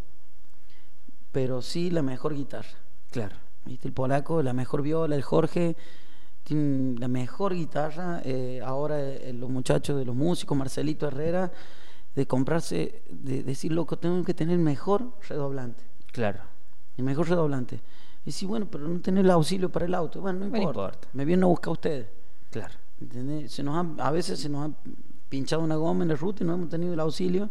[1.33, 2.79] pero sí la mejor guitarra.
[3.11, 3.37] Claro.
[3.64, 3.88] ¿Viste?
[3.88, 5.77] El polaco, la mejor viola, el Jorge,
[6.42, 8.20] tiene la mejor guitarra.
[8.24, 8.98] eh, ahora
[9.33, 11.50] los muchachos de los músicos, Marcelito Herrera,
[12.14, 15.83] de comprarse, de decir, loco, tengo que tener mejor redoblante.
[16.12, 16.40] Claro.
[16.96, 17.81] El mejor redoblante.
[18.27, 20.20] Y sí, bueno, pero no tener el auxilio para el auto.
[20.20, 20.68] Bueno, no importa.
[20.68, 21.09] importa.
[21.12, 22.07] Me vienen a buscar ustedes.
[22.50, 22.74] Claro.
[23.00, 23.52] ¿Entendés?
[23.52, 24.74] Se nos ha- a veces se nos ha
[25.28, 27.50] pinchado una goma en la ruta y no hemos tenido el auxilio,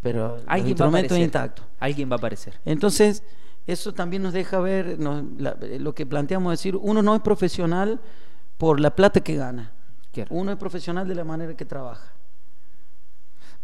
[0.00, 1.62] pero el Alguien va a instrumento es intacto.
[1.80, 2.58] Alguien va a aparecer.
[2.64, 3.22] Entonces,
[3.66, 8.00] eso también nos deja ver nos- la- lo que planteamos decir, uno no es profesional
[8.58, 9.72] por la plata que gana,
[10.12, 10.28] Claro.
[10.34, 12.12] uno es profesional de la manera que trabaja.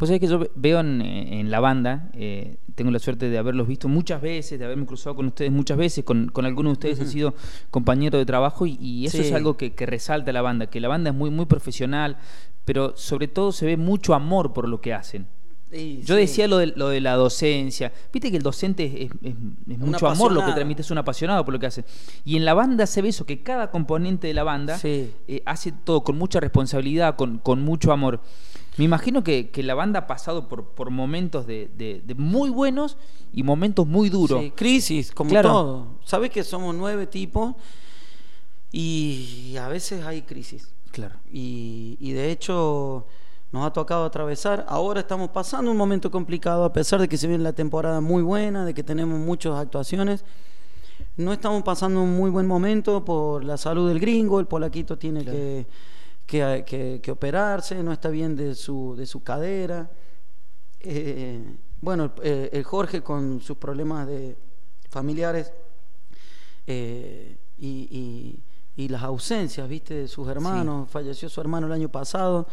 [0.02, 3.38] Pues es que yo ve- veo en, en la banda, eh, tengo la suerte de
[3.38, 6.72] haberlos visto muchas veces, de haberme cruzado con ustedes muchas veces, con, con algunos de
[6.72, 7.34] ustedes he sido
[7.70, 9.22] compañero de trabajo y, y eso Sí.
[9.28, 12.16] es algo que, que resalta la banda, que la banda es muy, muy profesional,
[12.64, 15.28] pero sobre todo se ve mucho amor por lo que hacen.
[15.70, 17.92] Yo sí, decía lo de, lo de la docencia.
[18.12, 19.38] Viste que el docente es,
[19.78, 21.84] mucho amor lo que transmite, es un apasionado por lo que hace.
[22.24, 25.70] Y en la banda se ve eso, que cada componente de la banda eh, hace
[25.70, 28.20] todo con mucha responsabilidad, con, con mucho amor.
[28.78, 32.48] Me imagino que, que la banda ha pasado por, por momentos de, de- de muy
[32.50, 32.96] buenos
[33.32, 34.40] y momentos muy duros.
[34.40, 35.48] Sí, crisis, como Claro.
[35.50, 35.86] todo.
[36.04, 37.54] Sabes que somos nueve tipos
[38.70, 40.72] y a veces hay crisis.
[40.90, 41.16] Claro.
[41.30, 43.06] Y, y de hecho
[43.50, 44.64] nos ha tocado atravesar.
[44.68, 48.22] Ahora estamos pasando un momento complicado, a pesar de que se viene la temporada muy
[48.22, 50.24] buena, de que tenemos muchas actuaciones.
[51.16, 54.40] No estamos pasando un muy buen momento por la salud del gringo.
[54.40, 55.36] El polaquito tiene Claro.
[55.38, 55.66] que,
[56.26, 59.90] que, que- que operarse, no está bien de su, de su cadera.
[60.80, 61.40] Eh,
[61.80, 64.36] bueno, el, el Jorge con sus problemas de
[64.88, 65.52] familiares
[66.66, 68.42] eh, y, y-
[68.74, 70.88] y las ausencias, viste, de sus hermanos.
[70.88, 72.46] Falleció su hermano el año pasado.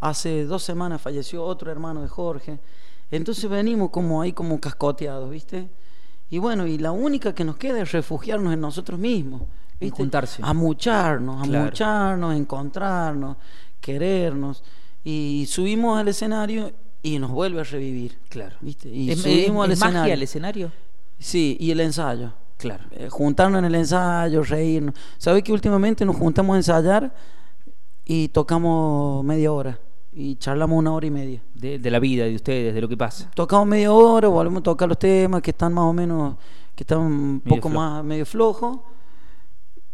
[0.00, 2.58] Hace dos semanas falleció otro hermano de Jorge.
[3.10, 5.68] Entonces venimos como ahí como cascoteados, viste.
[6.30, 9.42] Y bueno, y la única que nos queda es refugiarnos en nosotros mismos.
[9.80, 9.96] ¿Viste?
[9.96, 10.42] juntarse.
[10.44, 11.62] Amucharnos, Claro.
[11.64, 13.36] amucharnos, encontrarnos,
[13.80, 14.62] querernos.
[15.04, 18.18] Y subimos al escenario y nos vuelve a revivir.
[18.28, 18.56] Claro.
[18.60, 18.88] ¿viste?
[18.88, 20.14] Y ¿Es, subimos es- al es magia escenario.
[20.14, 20.72] el escenario?
[21.18, 22.32] Sí, y el ensayo.
[22.58, 22.84] Claro.
[22.90, 24.94] Eh, juntarnos en el ensayo, reírnos.
[25.18, 27.14] ¿Sabes que últimamente nos juntamos a ensayar
[28.04, 29.78] y tocamos media hora?
[30.12, 31.42] Y charlamos una hora y media.
[31.54, 33.30] De, de la vida, de ustedes, de lo que pasa.
[33.34, 36.36] Tocamos media hora, volvemos a tocar los temas que están más o menos,
[36.74, 37.84] que están un Medio poco flojo.
[37.84, 38.78] más medio flojos.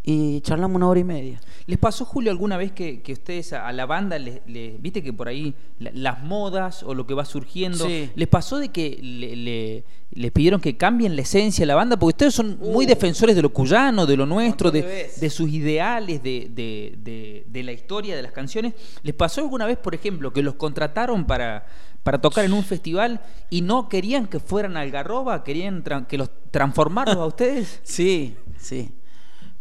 [0.05, 1.41] Y charlamos una hora y media.
[1.67, 5.01] ¿Les pasó, Julio, alguna vez que, que ustedes a, a la banda, le, le- viste
[5.03, 8.11] que por ahí la- las modas o lo que va surgiendo, Sí.
[8.17, 11.97] les pasó de que le, le- les pidieron que cambien la esencia de la banda?
[11.97, 12.89] Porque ustedes son muy Uh.
[12.89, 17.63] defensores de lo cuyano, de lo nuestro, de, de sus ideales, de, de- de- de
[17.63, 18.75] la historia de las canciones.
[19.05, 21.65] ¿Les pasó alguna vez, por ejemplo, que los contrataron para,
[22.03, 27.19] para tocar en un festival y no querían que fueran Algarroba, querían que los transformarlos
[27.19, 27.79] a ustedes?
[27.85, 28.91] Sí, sí.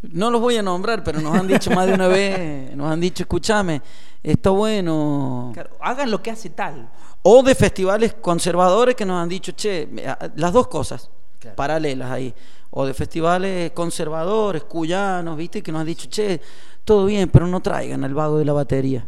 [0.01, 2.99] No los voy a nombrar, pero nos han dicho más de una vez, nos han
[2.99, 3.81] dicho, escúchame,
[4.23, 5.51] está bueno.
[5.53, 6.89] Claro, hagan lo que hace tal.
[7.21, 9.87] O de festivales conservadores que nos han dicho, che,
[10.35, 11.09] las dos cosas
[11.39, 11.55] Claro.
[11.55, 12.33] paralelas ahí.
[12.71, 15.61] O de festivales conservadores, cuyanos, ¿viste?
[15.61, 16.41] Que nos han dicho, che,
[16.83, 19.07] todo bien, pero no traigan al vago de la batería.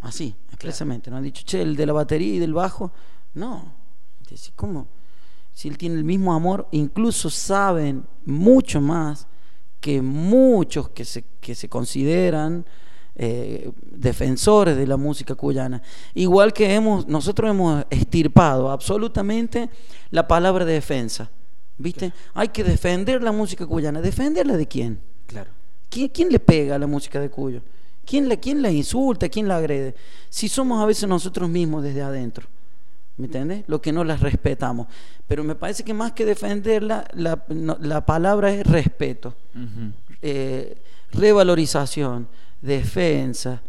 [0.00, 1.10] Así, expresamente.
[1.10, 2.90] Nos han dicho, che, el de la batería y del bajo.
[3.34, 3.72] No.
[4.20, 4.88] Decís, ¿cómo?
[5.52, 9.26] Si él tiene el mismo amor, incluso saben mucho más
[9.86, 12.66] que muchos que se, que se consideran
[13.14, 15.80] eh, defensores de la música cuyana.
[16.12, 19.70] Igual que hemos, nosotros hemos estirpado absolutamente
[20.10, 21.30] la palabra defensa.
[21.78, 22.12] ¿Viste?
[22.34, 24.00] Hay que defender la música cuyana.
[24.00, 24.98] ¿Defenderla de quién?
[25.24, 25.52] Claro.
[25.88, 27.62] ¿Quién, quién le pega a la música de Cuyo?
[28.04, 29.28] ¿Quién la, ¿Quién la insulta?
[29.28, 29.94] ¿Quién la agrede?
[30.28, 32.48] Si somos a veces nosotros mismos desde adentro.
[33.18, 33.64] ¿Me entiendes?
[33.66, 34.88] Lo que no las respetamos.
[35.26, 39.34] Pero me parece que más que defenderla, la, no- la palabra es respeto,
[40.22, 42.28] eh, revalorización,
[42.60, 43.62] defensa.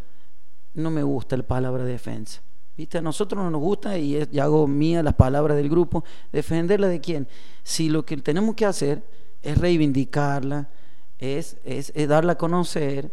[0.74, 2.42] No me gusta la palabra defensa.
[2.76, 3.00] ¿Viste?
[3.00, 6.04] A nosotros no nos gusta y, es- y hago mía las palabras del grupo.
[6.32, 7.28] ¿Defenderla de quién?
[7.64, 9.04] Si lo que tenemos que hacer
[9.42, 10.70] es reivindicarla,
[11.18, 13.12] es, es, es darla a conocer,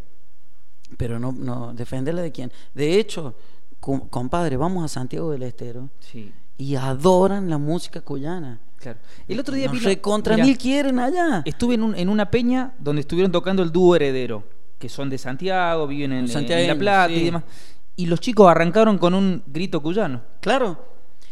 [0.98, 2.52] pero no, no defenderla de quién.
[2.74, 3.34] De hecho,
[4.10, 8.60] compadre, vamos a Santiago del Estero Sí, y adoran la música cuyana.
[8.78, 8.98] claro.
[9.28, 11.42] El otro día Nos vino- recontra mirá, mil quieren allá.
[11.44, 14.44] Estuve en, un- en una peña donde estuvieron tocando el dúo heredero,
[14.78, 17.44] que son de Santiago, viven en, en La Plata y demás.
[17.96, 20.20] Y los chicos arrancaron con un grito cuyano.
[20.40, 20.84] Claro,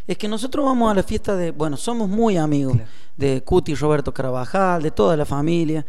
[0.07, 2.89] es que nosotros vamos a la fiesta de, bueno, somos muy amigos Claro.
[3.17, 5.85] de Cuti Roberto Carabajal, de toda la familia.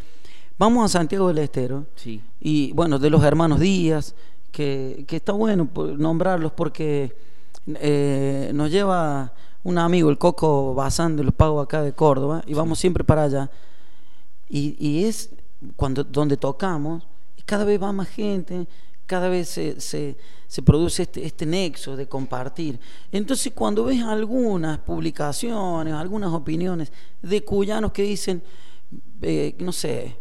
[0.58, 2.22] Vamos a Santiago del Estero Sí.
[2.40, 4.16] y bueno, de los hermanos Díaz,
[4.54, 7.14] que, que está bueno nombrarlos porque
[7.66, 12.54] eh, nos lleva un amigo, el Coco Bazán de los Pagos acá de Córdoba, y
[12.54, 13.50] vamos siempre para allá.
[14.48, 15.32] Y, y es
[15.76, 17.04] cuando donde tocamos,
[17.36, 18.68] y cada vez va más gente,
[19.08, 22.80] cada vez se, se, se produce este, este nexo de compartir.
[23.12, 26.92] Entonces cuando ves algunas publicaciones, algunas opiniones
[27.24, 28.44] de cuyanos que dicen,
[29.24, 30.16] eh, no sé,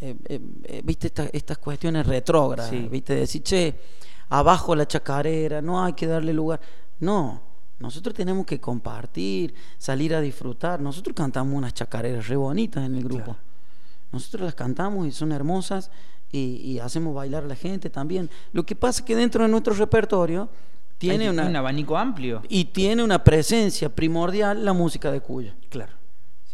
[0.00, 2.88] eh, eh, eh, viste esta- estas cuestiones retrógradas, Sí.
[2.90, 3.74] viste, decir, che,
[4.28, 6.60] abajo la chacarera, no hay que darle lugar.
[7.00, 7.42] No,
[7.80, 10.80] nosotros tenemos que compartir, salir a disfrutar.
[10.80, 13.24] Nosotros cantamos unas chacareras re bonitas en el grupo.
[13.24, 13.38] Claro.
[14.12, 15.90] Nosotros las cantamos y son hermosas
[16.32, 18.30] y, y hacemos bailar a la gente también.
[18.52, 20.48] Lo que pasa es que dentro de nuestro repertorio
[20.96, 22.42] tiene una, un abanico amplio.
[22.48, 25.52] y tiene una presencia primordial la música de Cuyo.
[25.68, 25.92] Claro.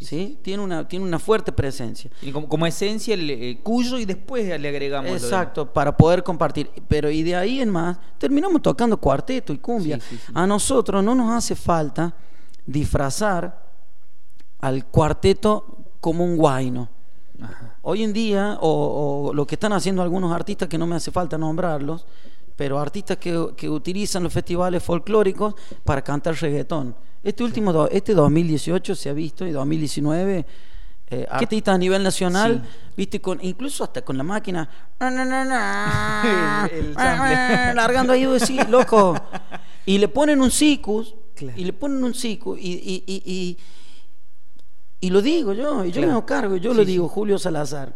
[0.04, 0.38] ¿Sí?
[0.42, 2.10] Tiene, una, tiene una fuerte presencia.
[2.20, 5.10] Tiene como, como esencia el eh, cuyo y después le agregamos.
[5.10, 6.70] Exacto, para poder compartir.
[6.88, 9.98] Pero y de ahí en más, terminamos tocando cuarteto y cumbia.
[10.00, 10.32] Sí, sí, sí.
[10.34, 12.14] A nosotros no nos hace falta
[12.66, 13.64] disfrazar
[14.60, 16.88] al cuarteto como un guayno.
[17.40, 17.78] Ajá.
[17.82, 21.10] Hoy en día, o, o lo que están haciendo algunos artistas que no me hace
[21.10, 22.06] falta nombrarlos,
[22.56, 26.94] pero artistas que, que utilizan los festivales folclóricos para cantar reggaetón.
[27.22, 30.46] Este último, do- este 2018 se ha visto y 2019
[31.10, 32.92] eh, artistas a nivel nacional, Sí.
[32.96, 34.68] viste, con incluso hasta con la máquina,
[36.72, 36.94] El- el
[37.76, 38.26] largando ahí,
[38.68, 39.14] loco,
[39.86, 41.58] y le ponen un sicus, Claro.
[41.60, 43.58] y le ponen un sicus, y, y, y,
[45.00, 46.06] y- lo digo yo, y yo Claro.
[46.06, 47.94] me hago cargo, yo Sí, lo digo, Julio Salazar.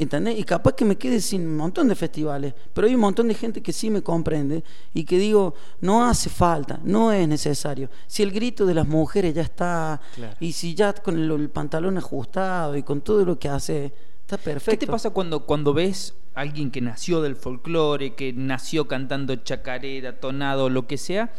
[0.00, 0.38] ¿Entendés?
[0.38, 3.34] Y capaz que me quede sin un montón de festivales, pero hay un montón de
[3.34, 7.90] gente que sí me comprende y que digo, no hace falta, no es necesario.
[8.06, 10.34] Si el grito de las mujeres ya está, Claro.
[10.40, 14.38] y si ya con el, el pantalón ajustado y con todo lo que hace, está
[14.38, 14.70] perfecto.
[14.70, 19.36] ¿Qué te pasa cuando, cuando ves a alguien que nació del folclore, que nació cantando
[19.36, 21.30] chacarera, tonado, lo que sea,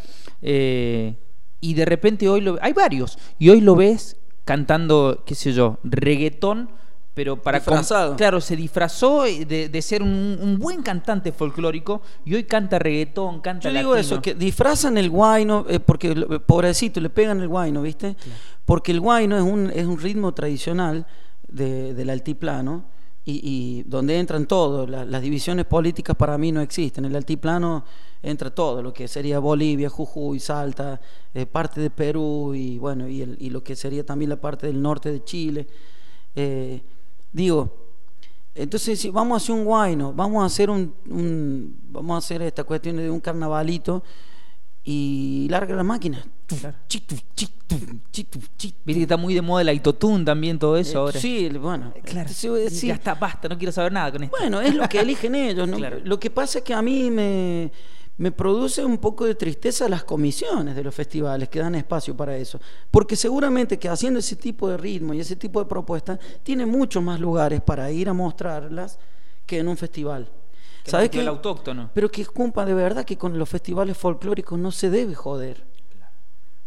[0.44, 1.16] eh,
[1.60, 5.80] y de repente hoy lo hay varios, y hoy lo ves cantando, qué sé yo,
[5.84, 6.70] reggaetón,
[7.14, 8.16] pero para Disfrazado.
[8.16, 13.42] claro, se disfrazó de, de ser un, un buen cantante folclórico y hoy canta reggaetón,
[13.42, 14.16] canta Yo digo latino.
[14.16, 18.16] eso, que disfrazan el guayno, eh, porque lo- pobrecito, le pegan el guayno, ¿viste?
[18.66, 21.06] Porque el guayno es un, es un ritmo tradicional
[21.50, 22.86] de- del altiplano
[23.26, 27.04] y, y donde entran todos, la- las divisiones políticas para mí no existen.
[27.04, 27.84] En el altiplano
[28.24, 31.02] entra todo, lo que sería Bolivia, Jujuy, Salta,
[31.34, 34.68] eh, parte de Perú y bueno, y, el- y lo que sería también la parte
[34.68, 35.68] del norte de Chile.
[36.36, 36.82] Eh,
[37.32, 37.78] digo,
[38.54, 42.42] Entonces, si vamos a hacer un guayno, vamos a hacer un, un- vamos a hacer
[42.42, 44.04] esta cuestión de un carnavalito
[44.84, 46.26] y larga la máquina.
[46.48, 46.76] Claro.
[46.90, 51.20] Viste que está muy de moda el autotune también, todo eso Eh, ahora.
[51.20, 51.94] Sí, bueno.
[52.04, 52.30] Claro.
[52.30, 52.88] Entonces, sí.
[52.88, 54.36] Ya está, basta, no quiero saber nada con esto.
[54.38, 55.68] Bueno, es lo que eligen ellos.
[55.68, 55.78] ¿no?
[55.82, 56.00] Claro.
[56.04, 57.72] Lo que pasa es que a mí me,
[58.18, 62.38] me produce un poco de tristeza las comisiones de los festivales que dan espacio para
[62.38, 62.60] eso.
[62.92, 67.02] Porque seguramente que haciendo ese tipo de ritmo y ese tipo de propuestas, tiene muchos
[67.02, 69.00] más lugares para ir a mostrarlas
[69.46, 70.30] que en un festival.
[70.84, 71.26] Que el ¿Sabes qué?
[71.26, 71.90] autóctono.
[71.94, 75.72] Pero que culpa de verdad que con los festivales folclóricos no se debe joder.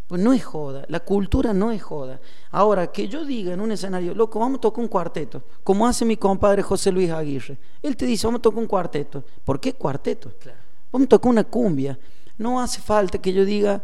[0.06, 2.20] Pues no es joda, la cultura no es joda.
[2.50, 6.04] Ahora, que yo diga en un escenario, loco, vamos a tocar un cuarteto, como hace
[6.04, 7.56] mi compadre José Luis Aguirre.
[7.82, 9.24] Él te dice, vamos a tocar un cuarteto.
[9.44, 10.30] ¿Por qué cuarteto?
[10.38, 10.63] Claro.
[10.94, 11.98] Vamos a tocar una cumbia.
[12.38, 13.82] No hace falta que yo diga,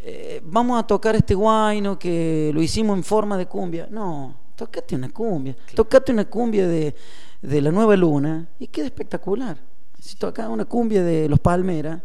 [0.00, 3.86] eh, vamos a tocar este guayno que lo hicimos en forma de cumbia.
[3.88, 5.56] No, tocate una cumbia.
[5.76, 6.92] Tocate una cumbia de,
[7.40, 9.58] de la Nueva Luna y queda espectacular.
[10.00, 12.00] Si toca una cumbia de Los Palmeras,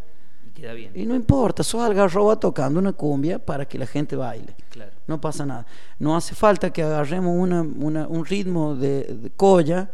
[0.47, 0.91] Y queda bien.
[0.93, 4.55] y no importa, sos algarroba tocando una cumbia para que la gente baile.
[4.70, 4.91] Claro.
[5.07, 5.66] No pasa nada.
[5.97, 9.89] No hace falta que agarremos una- una- un ritmo de, de colla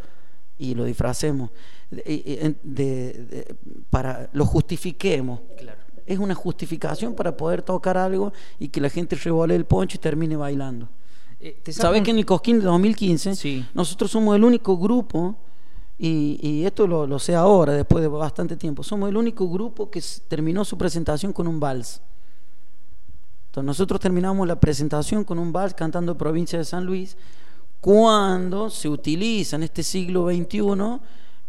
[0.57, 1.51] y lo disfracemos,
[1.91, 3.55] de- de-
[3.89, 5.39] para lo justifiquemos.
[5.57, 5.79] Claro.
[6.05, 9.99] Es una justificación para poder tocar algo y que la gente revole el poncho y
[9.99, 10.87] termine bailando.
[11.39, 13.65] Eh, ¿te ¿Sabes un- que en el Cosquín de 2015 Sí.
[13.73, 15.35] nosotros somos el único grupo,
[15.97, 19.89] y, y esto lo, lo sé ahora, después de bastante tiempo, somos el único grupo
[19.91, 22.01] que terminó su presentación con un vals.
[23.47, 27.17] Entonces nosotros terminamos la presentación con un vals cantando Provincia de San Luis,
[27.81, 30.99] cuando se utiliza en este siglo XXI,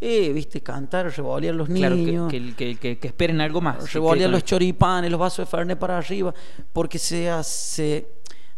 [0.00, 3.92] eh, viste, cantar, revolear los Claro, niños que, que- que- que esperen algo más.
[3.92, 6.32] revolear los choripanes, los vasos de Fernet para arriba,
[6.72, 8.08] porque se hace,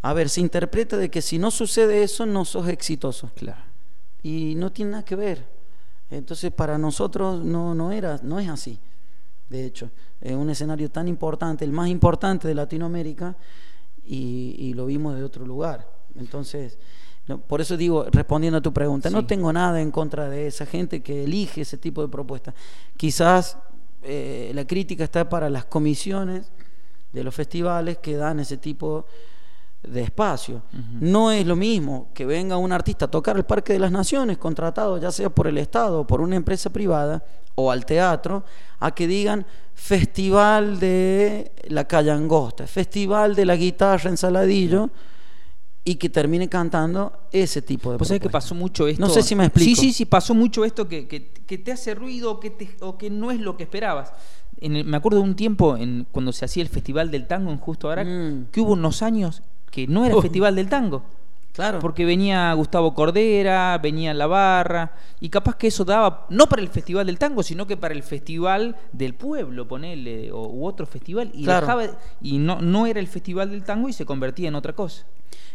[0.03, 3.31] a ver, se interpreta de que si no sucede eso, no sos exitoso.
[3.35, 3.63] Claro.
[4.23, 5.45] Y no tiene nada que ver.
[6.11, 8.79] Entonces, para nosotros no, no, era, no es así.
[9.49, 9.91] De hecho,
[10.21, 13.37] es un escenario tan importante, el más importante de Latinoamérica,
[14.05, 15.91] y, y lo vimos de otro lugar.
[16.17, 16.79] Entonces,
[17.29, 19.15] no, por eso digo, respondiendo a tu pregunta, Sí.
[19.15, 22.55] no tengo nada en contra de esa gente que elige ese tipo de propuestas.
[22.97, 23.57] Quizás
[24.03, 26.51] eh, la crítica está para las comisiones
[27.13, 29.07] de los festivales que dan ese tipo
[29.83, 30.63] de espacio.
[31.01, 34.39] No es lo mismo que venga un artista a tocar el Parque de las Naciones,
[34.39, 38.45] contratado ya sea por el Estado o por una empresa privada, o al teatro,
[38.81, 39.45] a que digan
[39.75, 44.91] Festival de la Calle Angosta, Festival de la Guitarra en Saladillo,
[45.85, 49.01] y que termine cantando ese tipo de Pues sabés que pasó mucho esto.
[49.05, 49.69] No sé si me explico.
[49.81, 52.77] Sí, sí, sí, pasó mucho esto que, que- que te hace ruido o que, te-
[52.81, 54.13] o que no es lo que esperabas.
[54.61, 57.51] En el- me acuerdo de un tiempo en, cuando se hacía el Festival del Tango
[57.51, 58.45] en Justo Arac, Mm.
[58.53, 60.23] que hubo unos años que no era el Oh.
[60.23, 61.03] Festival del Tango.
[61.53, 61.81] Claro.
[61.81, 66.69] Porque venía Gustavo Cordera, venía La Barra, y capaz que eso daba, no para el
[66.69, 71.31] Festival del Tango, sino que para el Festival del Pueblo, ponele, o, u otro festival,
[71.35, 71.67] y, Claro.
[71.67, 75.05] dejaba- y no, no era el Festival del Tango y se convertía en otra cosa.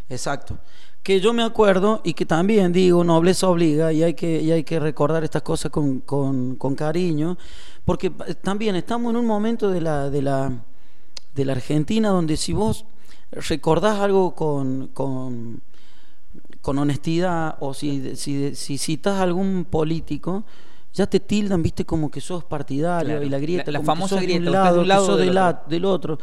[0.08, 0.60] Exacto.
[1.02, 4.64] Que yo me acuerdo y que también digo, nobleza obliga y hay que, y hay
[4.64, 7.38] que recordar estas cosas con, con- con cariño,
[7.86, 10.52] porque pa- también estamos en un momento de la, de la,
[11.34, 12.86] de la Argentina donde si vos
[13.32, 15.62] recordás algo con, con,
[16.68, 20.44] con honestidad o si, si, si citas a algún político,
[20.94, 23.26] ya te tildan, viste, como que sos partidario Claro.
[23.26, 24.82] y la grieta, La- la como que famosa sos de grieta, un de lado, un
[24.84, 25.70] que lado sos del otro.
[25.70, 26.18] del otro.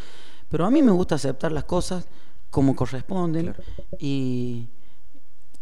[0.50, 2.06] Pero a mí me gusta aceptar las cosas
[2.50, 3.62] como corresponden Claro.
[3.98, 4.68] y,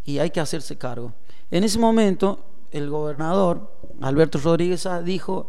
[0.05, 1.12] y hay que hacerse cargo.
[1.53, 5.49] En ese momento, el gobernador, Alberto Rodríguez dijo,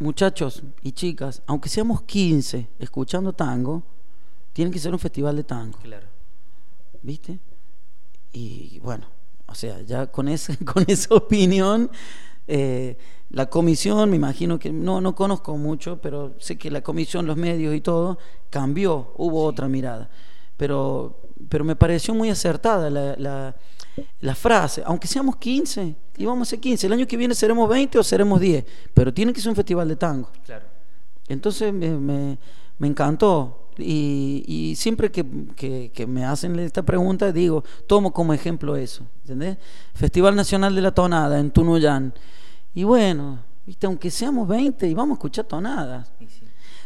[0.00, 3.82] muchachos y chicas, aunque seamos 15 escuchando tango,
[4.52, 6.08] tiene que ser un festival de tango, Claro.
[7.00, 7.38] ¿viste?
[8.34, 9.06] Y bueno,
[9.46, 11.90] o sea, ya con, ese, con esa opinión,
[12.48, 12.98] eh,
[13.30, 17.36] la comisión, me imagino que, no, no conozco mucho, pero sé que la comisión, los
[17.36, 18.18] medios y todo,
[18.50, 20.10] cambió, hubo otra mirada.
[20.56, 23.56] Pero, pero me pareció muy acertada la, la-
[24.20, 27.68] la frase, aunque seamos 15, y vamos a ser 15, el año que viene seremos
[27.68, 30.28] 20 o seremos 10, pero tiene que ser un festival de tango.
[30.44, 30.64] Claro.
[31.28, 32.38] Entonces me, me-
[32.78, 33.60] me encantó.
[33.76, 35.24] Y, y siempre que,
[35.56, 39.04] que- que me hacen esta pregunta, digo, tomo como ejemplo eso.
[39.22, 39.58] ¿Entendés?
[39.94, 42.14] Festival Nacional de la Tonada en Tunuyán.
[42.72, 43.86] Y bueno, ¿viste?
[43.86, 46.12] aunque seamos 20 y vamos a escuchar tonadas.
[46.20, 46.26] Sí.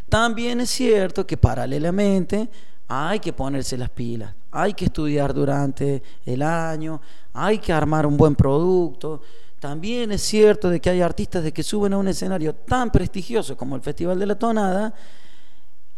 [0.08, 2.48] También es cierto que paralelamente
[2.88, 7.02] hay que ponerse las pilas, hay que estudiar durante el año,
[7.34, 9.20] hay que armar un buen producto.
[9.60, 13.56] También es cierto de que hay artistas de que suben a un escenario tan prestigioso
[13.58, 14.94] como el Festival de la Tonada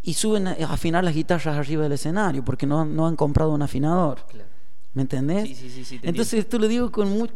[0.02, 3.62] y suben a afinar las guitarras arriba del escenario porque no, no han comprado un
[3.62, 4.24] afinador.
[4.26, 4.48] Claro.
[4.94, 5.48] ¿Me entendés?
[5.48, 7.28] Sí, sí, sí, sí, te Entonces esto lo digo con, mu-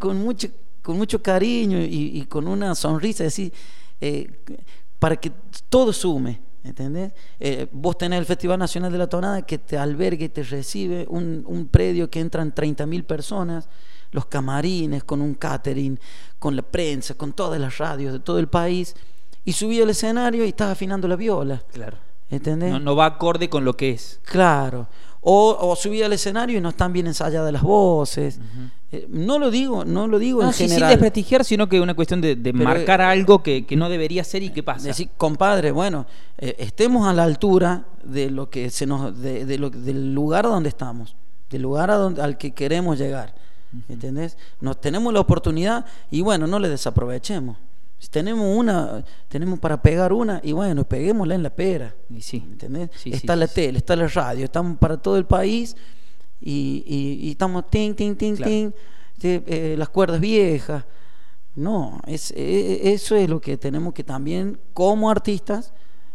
[0.82, 3.52] con mucho cariño y, y con una sonrisa, decir,
[4.00, 4.40] eh,
[4.98, 5.30] para que
[5.68, 6.40] todo sume.
[6.64, 7.12] ¿Entendés?
[7.38, 11.44] Eh, vos tenés el Festival Nacional de la Tonada que te albergue, te recibe un,
[11.46, 13.68] un predio que entran 30.000 personas,
[14.12, 16.00] los camarines, con un catering,
[16.38, 18.96] con la prensa, con todas las radios de todo el país,
[19.44, 21.62] y subí al escenario y estás afinando la viola.
[21.70, 21.98] Claro.
[22.30, 22.70] ¿Entendés?
[22.72, 24.20] No, no va acorde con lo que es.
[24.24, 24.88] Claro.
[25.20, 28.38] O, o subí al escenario y no están bien ensayadas las voces.
[28.92, 31.82] Eh, no lo digo, no lo digo No, en sí, sin desprestigiar, sino que es
[31.82, 34.88] una cuestión de, marcar algo que, que no debería ser y qué pasa.
[34.88, 36.06] Decir, compadre, bueno,
[36.38, 40.44] eh, estemos a la altura de lo que se nos, de, de lo, del lugar
[40.44, 41.16] donde estamos,
[41.50, 43.34] del lugar a donde, al que queremos llegar.
[43.88, 44.36] ¿Entendés?
[44.60, 47.56] Nos tenemos la oportunidad y bueno, no le desaprovechemos.
[47.98, 51.94] Si tenemos una, tenemos para pegar una y bueno, peguémosla en la pera.
[52.10, 52.38] Y sí.
[52.44, 52.90] ¿Entendés?
[52.96, 55.74] Sí, está sí, la tele, está la radio, estamos para todo el país
[56.40, 58.50] y, y- y estamos ting, ting, ting, Claro.
[58.50, 58.72] ting,
[59.22, 60.84] eh, las cuerdas viejas.
[61.56, 65.72] No, es, eh, eso es lo que tenemos que también, como artistas,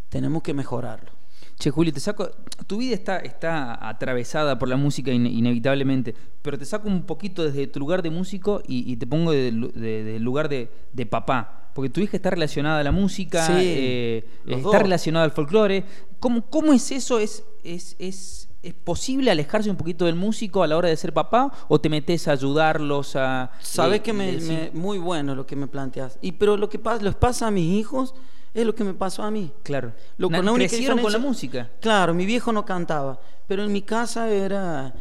[0.10, 1.12] tenemos que mejorarlo.
[1.60, 2.30] Che, Julio, te saco.
[2.68, 7.44] Tu vida está, está atravesada por la música ine- inevitablemente, pero te saco un poquito
[7.44, 11.72] desde tu lugar de músico y, y te pongo del de, lugar de, de papá.
[11.74, 14.82] Porque tu hija está relacionada a la música, Sí, eh, los está dos.
[14.82, 15.84] relacionada al folclore.
[16.20, 17.20] ¿Cómo, ¿Cómo es eso?
[17.20, 21.12] ¿Es, es, es, ¿Es posible alejarse un poquito del músico a la hora de ser
[21.14, 21.52] papá?
[21.68, 23.52] ¿O te metes a ayudarlos a.?
[23.60, 26.18] Sabes eh, que me, muy bueno lo que me planteas.
[26.22, 28.14] Y pero lo que pasa, les pasa a mis hijos
[28.54, 29.52] es lo que me pasó a mí.
[29.64, 29.94] Claro.
[30.18, 31.70] Lo- con la crecieron con la música.
[31.80, 34.94] Claro, mi viejo no cantaba, pero en mi casa era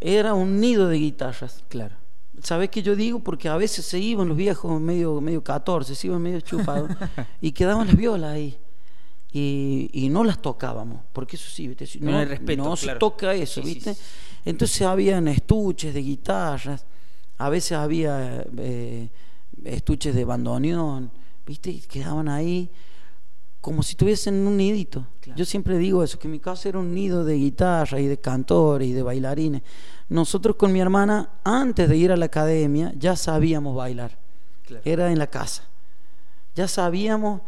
[0.00, 1.64] era un nido de guitarras.
[1.68, 1.96] Claro.
[2.42, 3.20] ¿Sabes qué yo digo?
[3.20, 6.90] Porque a veces se iban los viejos medio, medio 14, se iban medio chupados
[7.40, 8.58] y quedaban las violas ahí.
[9.32, 11.88] Y, y no las tocábamos, porque eso sí, ¿viste?
[12.00, 12.98] No no, hay respeto, no se claro.
[13.00, 13.94] toca eso, Sí, sí, ¿viste?
[13.94, 14.00] sí.
[14.44, 16.86] Entonces habían estuches de guitarras,
[17.38, 19.08] a veces había eh,
[19.64, 21.10] estuches de bandoneón,
[21.46, 21.70] ¿viste?
[21.70, 22.70] Y quedaban ahí
[23.60, 25.06] como si tuviesen un nidito.
[25.20, 25.38] Claro.
[25.38, 28.88] Yo siempre digo eso, que mi casa era un nido de guitarra y de cantores
[28.88, 29.62] y de bailarines.
[30.10, 34.18] Nosotros con mi hermana, antes de ir a la academia, ya sabíamos bailar.
[34.66, 34.82] Claro.
[34.84, 35.64] Era en la casa.
[36.54, 37.40] Ya sabíamos,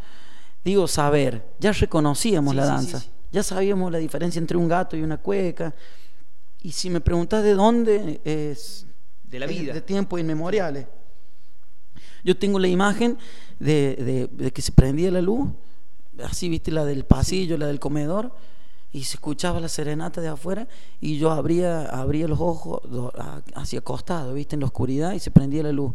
[0.64, 3.00] digo saber, ya reconocíamos Sí, la danza.
[3.00, 3.12] sí, sí.
[3.32, 5.74] Ya sabíamos la diferencia entre un gato y una cueca.
[6.62, 8.86] Y si me preguntas de dónde, es
[9.22, 9.74] De la es vida.
[9.74, 10.86] de tiempos inmemoriales.
[12.26, 13.16] Yo tengo la imagen
[13.60, 15.48] de, de- de que se prendía la luz,
[16.24, 18.34] así viste la del pasillo, la del comedor,
[18.92, 20.66] y se escuchaba la serenata de afuera,
[21.00, 22.80] y yo abría, abría los ojos
[23.54, 25.94] hacia acostado, viste, en la oscuridad, y se prendía la luz.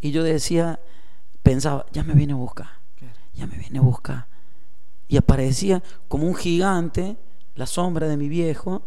[0.00, 0.80] Y yo decía,
[1.42, 2.68] pensaba, ya me viene a buscar,
[3.34, 4.26] ya me viene a buscar.
[5.08, 7.16] Y aparecía como un gigante,
[7.56, 8.82] la sombra de mi viejo.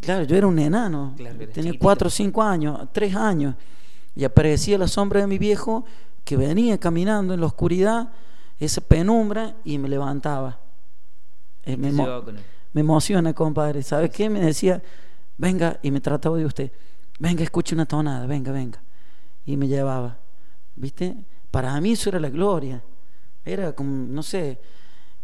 [0.00, 3.54] Claro, yo era un enano, Claro, tenía cuatro o cinco años, tres años,
[4.14, 5.84] y aparecía la sombra de mi viejo
[6.24, 8.12] que venía caminando en la oscuridad,
[8.58, 10.60] esa penumbra, y me levantaba.
[11.64, 12.44] Eh, me, con él.
[12.72, 13.82] me emociona, compadre.
[13.82, 14.28] ¿Sabes qué?
[14.28, 14.82] Me decía,
[15.38, 16.72] venga, y me trataba de usted,
[17.18, 18.82] venga, escuche una tonada, venga, venga.
[19.46, 20.18] Y me llevaba,
[20.76, 21.16] ¿viste?
[21.50, 22.82] Para mí eso era la gloria.
[23.44, 24.60] Era como, no sé,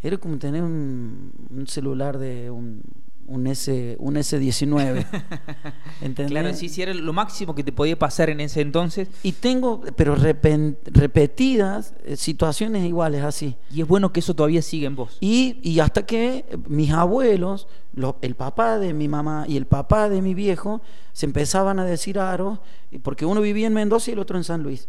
[0.03, 2.83] era como tener un, un celular de un,
[3.27, 5.07] un, S, un S19.
[6.01, 6.31] ¿Entendés?
[6.31, 9.09] Claro, sí, sí, era lo máximo que te podía pasar en ese entonces.
[9.23, 13.57] Y tengo, pero repen- repetidas eh, situaciones iguales así.
[13.73, 15.17] Y es bueno que eso todavía siga en vos.
[15.21, 20.09] Y, y hasta que mis abuelos, lo- el papá de mi mamá y el papá
[20.09, 20.81] de mi viejo,
[21.13, 22.59] se empezaban a decir aros,
[23.03, 24.89] porque uno vivía en Mendoza y el otro en San Luis.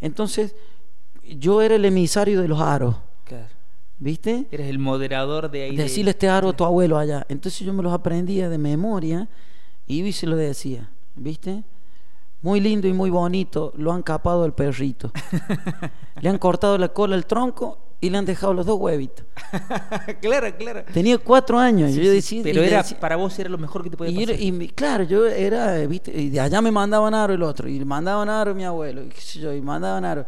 [0.00, 0.54] Entonces,
[1.38, 3.46] yo era el emisario de los aros, Claro.
[3.98, 4.46] ¿Viste?
[4.50, 5.76] Eres el moderador de ahí.
[5.76, 7.24] de- Decirle este aro a tu abuelo allá.
[7.28, 9.28] Entonces yo me los aprendía de memoria
[9.86, 11.64] y se lo decía, ¿viste?
[12.42, 15.10] Muy lindo y muy bonito, lo han capado al perrito.
[16.20, 19.24] le han cortado la cola al tronco y le han dejado los dos huevitos.
[20.20, 20.84] claro, claro.
[20.92, 21.92] Tenía cuatro años.
[21.92, 24.22] Sí, yo decía, pero era, decía- para vos era lo mejor que te podía y,
[24.22, 26.12] era- claro, yo era, ¿viste?
[26.16, 29.08] Y de allá me mandaban aro el otro, y le mandaban aro mi abuelo, y
[29.08, 30.26] qué sé yo, y mandaban aro.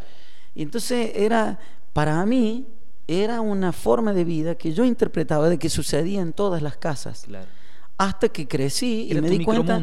[0.55, 1.59] Y entonces era,
[1.93, 2.67] para mí,
[3.09, 7.25] era una forma de vida que yo interpretaba de que sucedía en todas las casas.
[7.27, 7.49] Claro.
[7.97, 9.83] Hasta que crecí Era y me di cuenta,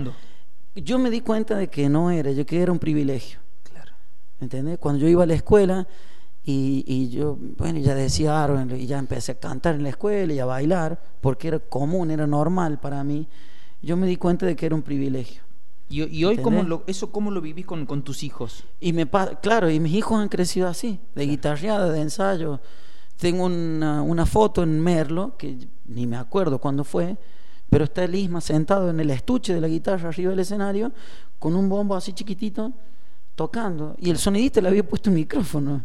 [0.76, 3.40] yo me di cuenta de que no era, yo que era un privilegio.
[3.64, 3.92] Claro.
[4.40, 4.78] ¿entendés?
[4.78, 5.88] Cuando yo iba a la escuela
[6.44, 8.48] y, y yo, bueno, ya decía
[8.78, 12.28] y ya empecé a cantar en la escuela y a bailar, porque era común, era
[12.28, 13.28] normal para mí,
[13.82, 15.42] yo me di cuenta de que era un privilegio.
[15.90, 18.66] Y, y hoy, ¿cómo lo, ¿eso cómo lo vivís con, con tus hijos?
[18.80, 19.08] Y me
[19.42, 22.60] claro, y mis hijos han crecido así, de guitarreada, de ensayo.
[23.18, 27.18] Tengo una, una foto en Merlo, que ni me acuerdo cuándo fue,
[27.70, 30.92] pero está el Isma sentado en el estuche de la guitarra arriba del escenario,
[31.40, 32.74] con un bombo así chiquitito,
[33.36, 35.84] tocando y el sonidista le había puesto un micrófono.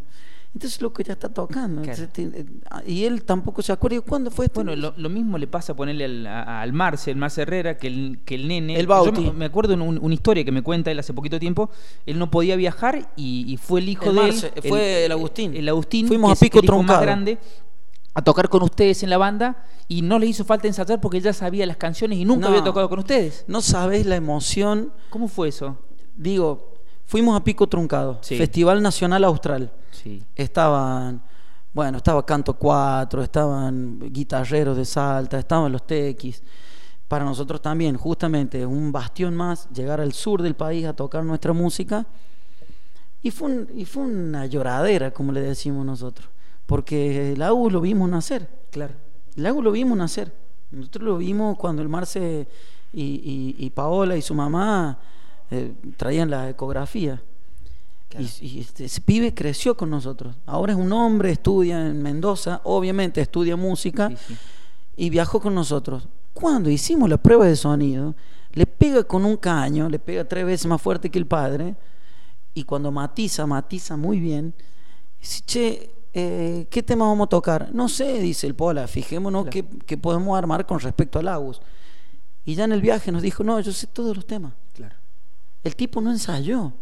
[0.53, 1.82] Entonces, loco, ya está tocando.
[1.82, 2.03] Claro.
[2.03, 2.46] Entonces, te- eh,
[2.84, 3.98] y él tampoco se acuerda.
[3.98, 4.64] ¿Y ¿Cuándo fue esto?
[4.64, 7.78] Bueno, lo, lo mismo le pasa a ponerle al, a- al Marce, el Marce Herrera,
[7.78, 8.74] que el, que el nene.
[8.74, 9.20] El Yo Bauti.
[9.20, 11.70] me, me acuerdo en un- una historia que me cuenta él hace poquito tiempo.
[12.05, 14.62] Él no podía viajar y, y fue el hijo El de Marce, él.
[14.68, 15.55] fue el Agustín.
[15.57, 16.09] El Agustín.
[16.09, 17.38] Fuimos a el Pico hijo más grande
[18.14, 21.22] a tocar con ustedes en la banda y no le hizo falta ensayar porque él
[21.22, 22.48] ya sabía las canciones y nunca No.
[22.48, 23.44] había tocado con ustedes.
[23.46, 24.92] No sabes la emoción.
[25.11, 25.78] ¿Cómo fue eso?
[26.16, 26.74] Digo,
[27.11, 28.36] fuimos a Pico Truncado, Sí.
[28.38, 29.72] Festival Nacional Austral.
[29.90, 30.22] Sí.
[30.36, 31.20] Estaban,
[31.72, 36.40] bueno, estaba Canto 4, estaban guitarreros de Salta, estaban los tequis.
[37.08, 41.52] Para nosotros también, justamente, un bastión más, llegar al sur del país a tocar nuestra
[41.52, 42.06] música.
[43.22, 46.28] Y fue, un- y fue una lloradera, como le decimos nosotros,
[46.66, 48.48] porque el AU lo vimos nacer.
[48.70, 48.94] Claro.
[49.36, 50.32] El lago lo vimos nacer.
[50.70, 52.46] Nosotros lo vimos cuando el Marce
[52.92, 54.96] y, y- y Paola y su mamá
[55.51, 57.22] eh, traían la ecografía.
[58.09, 58.26] Claro.
[58.40, 60.34] Y, y este, ese pibe creció con nosotros.
[60.46, 64.36] Ahora es un hombre, estudia en Mendoza, obviamente estudia música Sí, sí.
[64.96, 66.09] y viajó con nosotros.
[66.34, 68.14] Cuando hicimos la prueba de sonido,
[68.53, 71.76] le pega con un caño, le pega tres veces más fuerte que el padre,
[72.55, 74.55] y cuando matiza, matiza muy bien.
[75.20, 77.70] Dice, che, eh, ¿qué tema vamos a tocar?
[77.72, 79.68] No sé, dice el Pola, fijémonos Claro.
[79.68, 81.61] qué, qué podemos armar con respecto al Agus.
[82.44, 84.53] Y ya en el viaje nos dijo, no, yo sé todos los temas.
[85.62, 85.64] Claro.
[85.64, 86.72] El tipo no ensayó.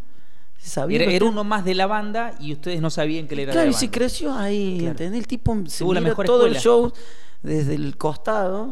[0.89, 3.67] Era, era uno más de la banda y ustedes no sabían que él era Claro,
[3.67, 3.99] de y la se banda.
[3.99, 4.91] creció ahí, Claro.
[4.91, 5.21] ¿entendés?
[5.21, 6.61] El tipo se Tuvo mejor todo el escuela.
[6.61, 6.93] show
[7.43, 8.71] desde el costado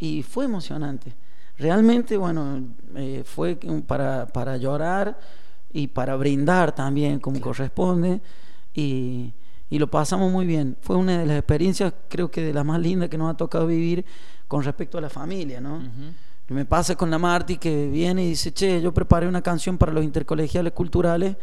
[0.00, 1.14] y fue emocionante.
[1.56, 2.64] Realmente, bueno,
[2.96, 5.20] eh, fue para, para llorar
[5.72, 8.20] y para brindar también como corresponde
[8.74, 9.32] y,
[9.68, 10.76] y lo pasamos muy bien.
[10.80, 13.68] Fue una de las experiencias, creo que de las más lindas que nos ha tocado
[13.68, 14.04] vivir
[14.48, 15.76] con respecto a la familia, ¿no?
[15.76, 15.86] Ujú.
[16.50, 19.92] Me pasa con la Marti que viene y dice, che, yo preparé una canción para
[19.92, 21.36] los intercolegiales culturales.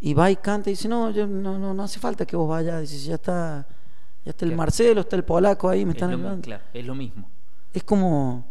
[0.00, 2.48] Y va y canta y dice, no, yo, no, no, no hace falta que vos
[2.48, 2.82] vayas.
[2.82, 3.66] Dice, ya está,
[4.24, 4.58] ya está el Claro.
[4.58, 6.42] Marcelo, está el polaco ahí, me Es están lo, ayudando.
[6.42, 7.26] claro, es lo mismo.
[7.72, 8.46] Es como,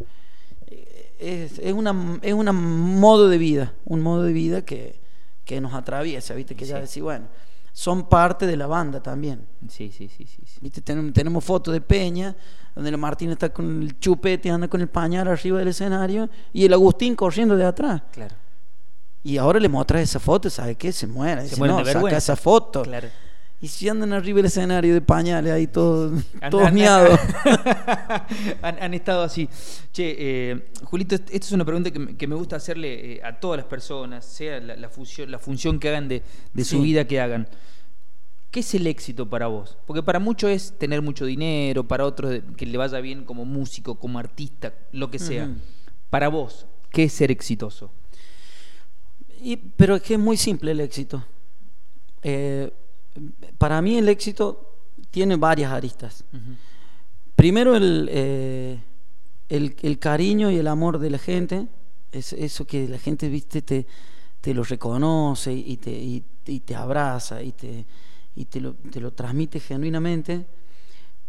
[1.19, 4.99] es, es una, es una modo de vida, un modo de vida que,
[5.45, 6.55] que nos atraviesa, ¿viste?
[6.55, 6.81] Que ya Sí.
[6.81, 7.27] decís, bueno,
[7.77, 9.45] son parte de la banda también.
[9.67, 10.41] Sí, sí, sí, sí.
[10.45, 10.59] sí.
[10.61, 10.81] ¿Viste?
[10.81, 12.33] Tenem- tenemos fotos de Peña,
[12.73, 16.63] donde la Martina está con el chupete, anda con el pañal arriba del escenario, y
[16.63, 18.01] el Agustín corriendo de atrás.
[18.13, 18.33] Claro.
[19.23, 20.93] Y ahora le muestras esa foto, ¿sabe qué?
[20.93, 21.41] Se muere.
[21.41, 22.83] Se Dice, mueren no, de saca esa foto.
[22.83, 23.09] Claro.
[23.65, 27.19] Y si andan arriba del escenario de pañales ahí todos, todos miados.
[28.61, 29.49] han, han estado así.
[29.91, 30.15] Che,
[30.51, 33.57] eh, Julito, esta es una pregunta que me, que me gusta hacerle eh, a todas
[33.57, 36.21] las personas, sea la, la función, la función que hagan de,
[36.53, 36.83] de su Sí.
[36.83, 37.47] vida que hagan.
[38.51, 39.79] ¿Qué es el éxito para vos?
[39.87, 43.95] Porque para muchos es tener mucho dinero, para otros que le vaya bien como músico,
[43.95, 45.49] como artista, lo que sea.
[46.11, 47.89] Para vos, ¿qué es ser exitoso?
[49.41, 51.25] Y- pero es que es muy simple el éxito.
[52.21, 52.71] Eh,
[53.57, 54.77] para mí el éxito
[55.11, 56.23] tiene varias aristas.
[57.35, 58.79] Primero el, eh,
[59.49, 61.67] el, el cariño y el amor de la gente,
[62.11, 63.85] es eso que la gente, viste, te,
[64.41, 67.85] te lo reconoce y te, y, y te abraza y te,
[68.35, 70.45] y te lo, te lo transmite genuinamente,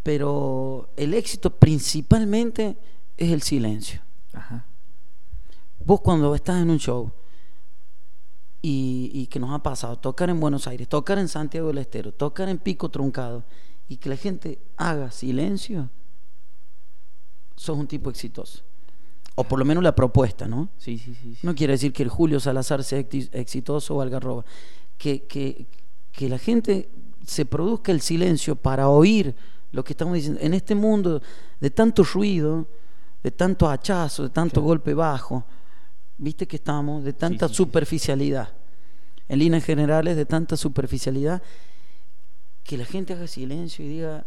[0.03, 2.76] pero el éxito principalmente
[3.16, 4.01] es el silencio.
[4.32, 4.66] Ajá.
[5.84, 7.12] Vos cuando estás en un show
[8.68, 12.10] y, y que nos ha pasado, tocar en Buenos Aires, tocar en Santiago del Estero,
[12.10, 13.44] tocar en Pico Truncado
[13.88, 15.88] y que la gente haga silencio,
[17.54, 18.64] sos un tipo exitoso.
[19.36, 20.68] O por lo menos la propuesta, ¿no?
[20.78, 21.34] Sí, sí, sí.
[21.34, 21.46] sí.
[21.46, 24.44] No quiere decir que el Julio Salazar sea exi- exitoso o Algarroba.
[24.98, 25.66] Que, que,
[26.10, 26.88] que la gente
[27.24, 29.34] se produzca el silencio para oír
[29.72, 30.40] lo que estamos diciendo.
[30.42, 31.20] En este mundo
[31.60, 32.66] de tanto ruido,
[33.22, 35.44] de tanto hachazo, de tanto golpe bajo,
[36.18, 37.56] viste que estamos, de tanta sí, sí.
[37.56, 38.48] superficialidad.
[39.28, 41.42] En líneas generales, de tanta superficialidad,
[42.62, 44.26] que la gente haga silencio y diga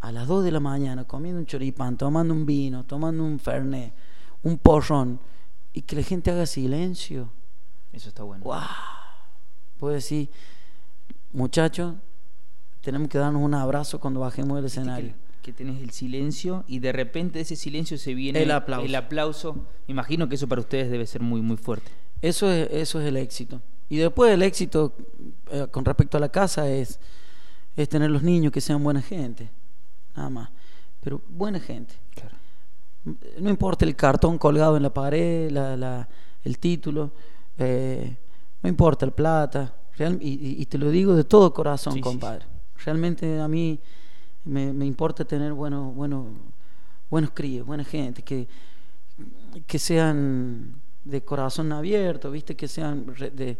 [0.00, 3.92] a las 2 de la mañana, comiendo un choripán, tomando un vino, tomando un fernet,
[4.42, 5.20] un porrón,
[5.72, 7.30] y que la gente haga silencio.
[7.92, 8.44] Eso está bueno.
[8.44, 8.58] ¡Wow!
[9.78, 10.28] Puedo decir,
[11.32, 11.94] muchachos,
[12.80, 15.14] tenemos que darnos un abrazo cuando bajemos del escenario.
[15.42, 18.86] Que, tenés el silencio y de repente de ese silencio se viene El aplauso.
[18.86, 19.66] el aplauso.
[19.88, 21.90] Imagino que eso para ustedes debe ser muy, muy fuerte.
[22.20, 23.60] Eso es, eso es el éxito.
[23.88, 24.94] Y después el éxito
[25.50, 27.00] eh, con respecto a la casa es,
[27.76, 29.50] es tener los niños que sean buena gente,
[30.16, 30.50] nada más.
[31.00, 31.94] Pero buena gente.
[32.14, 32.36] Claro.
[33.40, 36.08] No importa el cartón colgado en la pared, la, la-
[36.44, 37.10] el título,
[37.58, 38.16] eh,
[38.62, 39.74] no importa el plata.
[39.96, 42.46] real- y, te lo digo de todo corazón, Sí, sí, compadre.
[42.84, 43.78] Realmente a mí
[44.44, 46.26] me, me importa tener buenos, buenos,
[47.10, 48.48] buenos críos, buena gente, que,
[49.66, 53.58] que sean de corazón abierto, viste, que sean de,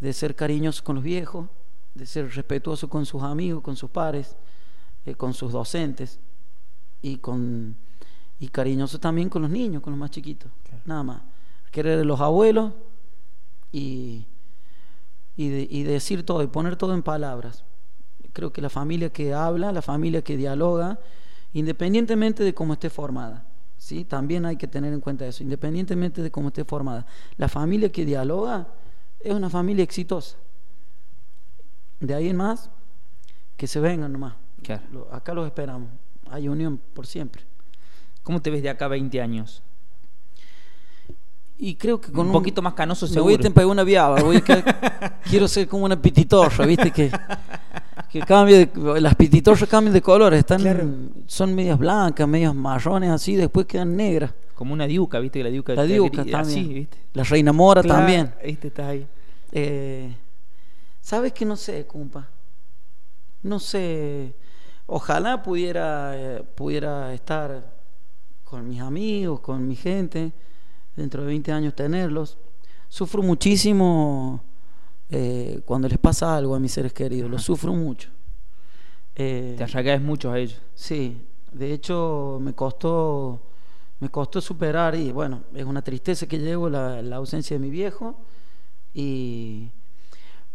[0.00, 1.48] de ser cariñoso con los viejos,
[1.94, 4.36] de ser respetuoso con sus amigos, con sus pares,
[5.06, 6.18] eh, con sus docentes
[7.02, 7.76] y con
[8.40, 10.50] y cariñoso también con los niños, con los más chiquitos,
[10.84, 11.22] nada más.
[11.70, 12.72] Querer a los abuelos
[13.72, 14.26] y,
[15.36, 17.64] y, y decir todo y poner todo en palabras.
[18.34, 20.98] Creo que la familia que habla, la familia que dialoga,
[21.54, 23.46] independientemente de cómo esté formada,
[23.78, 24.04] ¿sí?
[24.04, 27.06] también hay que tener en cuenta eso, independientemente de cómo esté formada.
[27.38, 28.66] La familia que dialoga
[29.20, 30.36] es una familia exitosa.
[32.00, 32.70] De ahí en más,
[33.56, 34.34] que se vengan nomás.
[35.12, 35.88] Acá los esperamos.
[36.28, 37.42] Hay unión por siempre.
[38.24, 39.62] ¿Cómo te ves de acá 20 años?
[41.56, 43.36] Y creo que con un, poquito más canoso seguro.
[43.40, 46.90] Me voy a una viaba, voy a quiero ser como una pititorra, ¿viste?
[46.90, 47.12] Que,
[48.14, 53.66] que cambie las pititorras cambian de colores, están son medias blancas, medias marrones así, después
[53.66, 54.32] quedan negras.
[54.54, 55.42] Como una diuca, ¿viste?
[55.42, 56.68] La diuca, la diuca también.
[56.68, 56.96] ¿viste?
[57.12, 58.32] La reina mora también.
[58.44, 58.68] ¿Viste?
[58.68, 59.04] Estás ahí.
[59.50, 60.14] Eh,
[61.00, 62.28] ¿Sabes que no sé, compa?
[63.42, 64.32] No sé.
[64.86, 67.74] Ojalá pudiera, eh, pudiera estar
[68.44, 70.30] con mis amigos, con mi gente,
[70.94, 72.38] dentro de 20 años tenerlos.
[72.88, 74.40] Sufro muchísimo
[75.10, 78.10] eh, cuando les pasa algo a mis seres queridos, lo sufro mucho.
[79.14, 80.60] Eh, Te arraigas mucho a ellos.
[80.74, 83.40] Sí, de hecho me costó,
[84.00, 87.70] me costó superar y bueno, es una tristeza que llevo la, la ausencia de mi
[87.70, 88.16] viejo
[88.92, 89.70] y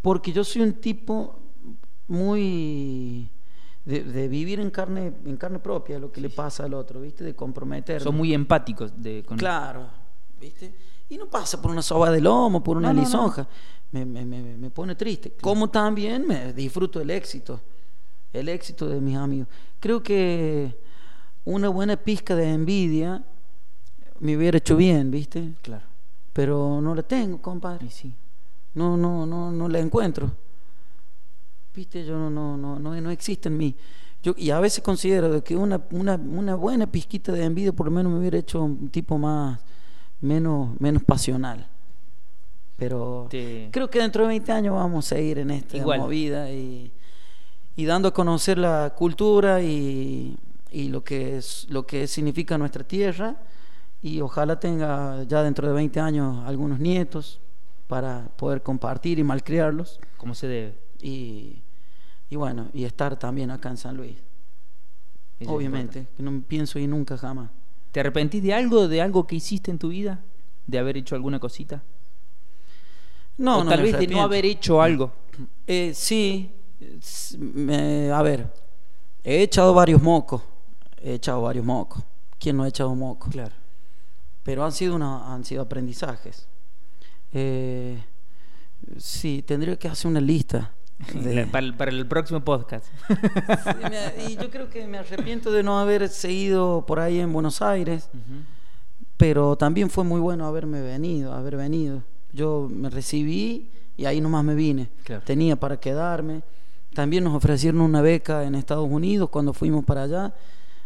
[0.01, 1.39] porque yo soy un tipo
[2.07, 3.29] muy
[3.85, 7.23] de, vivir en carne, en carne propia lo que le pasa al otro, ¿viste?
[7.23, 8.01] De comprometer.
[8.01, 8.91] Son muy empáticos.
[9.01, 9.89] De, Claro,
[10.39, 10.73] ¿viste?
[11.09, 13.47] Y no pasa por una soba de lomo, por una lisonja.
[13.91, 15.33] Me, me, me, pone triste.
[15.41, 17.59] Como también me disfruto el éxito,
[18.31, 19.47] el éxito de mis amigos.
[19.79, 20.77] Creo que
[21.45, 23.23] una buena pizca de envidia
[24.19, 25.55] me hubiera hecho bien, ¿viste?
[25.63, 25.85] Claro.
[26.33, 27.89] Pero no la tengo, compadre.
[27.89, 28.13] sí.
[28.75, 30.31] No, no, no, no la encuentro.
[31.73, 32.05] ¿Viste?
[32.05, 33.75] Yo no, no, no, no, no existe en mí.
[34.21, 37.91] Yo, y a veces considero que una, una, una buena pizquita de envidia por lo
[37.91, 39.59] menos me hubiera hecho un tipo más,
[40.21, 41.67] menos, menos pasional.
[42.77, 46.93] Pero creo que dentro de 20 años vamos a ir en esta movida y,
[47.75, 50.37] y, dando a conocer la cultura y,
[50.71, 53.35] y, lo, que es, lo que significa nuestra tierra.
[54.01, 57.41] Y ojalá tenga ya dentro de 20 años algunos nietos
[57.87, 59.99] para poder compartir y malcriarlos.
[60.15, 60.79] Como se debe.
[61.01, 61.61] Y,
[62.29, 64.15] y bueno, y estar también acá en San Luis.
[65.47, 67.49] Obviamente, que no pienso ir nunca jamás.
[67.91, 70.19] ¿Te arrepentís de algo, de algo que hiciste en tu vida?
[70.67, 71.81] ¿De haber hecho alguna cosita?
[73.37, 75.11] No, o no tal vez de no haber hecho algo.
[75.65, 76.51] Eh, sí,
[78.13, 78.53] a ver,
[79.23, 80.41] he echado varios mocos,
[81.01, 82.03] he echado varios mocos.
[82.37, 83.31] ¿Quién no ha echado mocos?
[83.31, 83.55] Claro.
[84.43, 86.47] Pero han sido, una, han sido aprendizajes.
[87.31, 88.03] Eh,
[88.97, 90.73] sí, tendría que hacer una lista
[91.51, 92.85] para, el, próximo podcast.
[94.27, 98.09] y yo creo que me arrepiento de no haber seguido por ahí en Buenos Aires,
[99.17, 102.03] pero también fue muy bueno haberme venido, haber venido.
[102.31, 104.89] Yo me recibí y ahí nomás me vine.
[105.25, 106.41] Tenía para quedarme.
[106.93, 110.33] También nos ofrecieron una beca en Estados Unidos cuando fuimos para allá,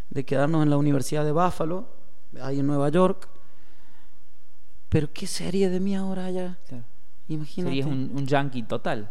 [0.10, 1.88] de quedarnos en la Universidad de Buffalo,
[2.42, 3.28] ahí en Nueva York.
[4.90, 6.58] Pero ¿qué sería de mí ahora allá?
[7.28, 7.72] Imagínate.
[7.72, 9.10] Serías un, un yankee total.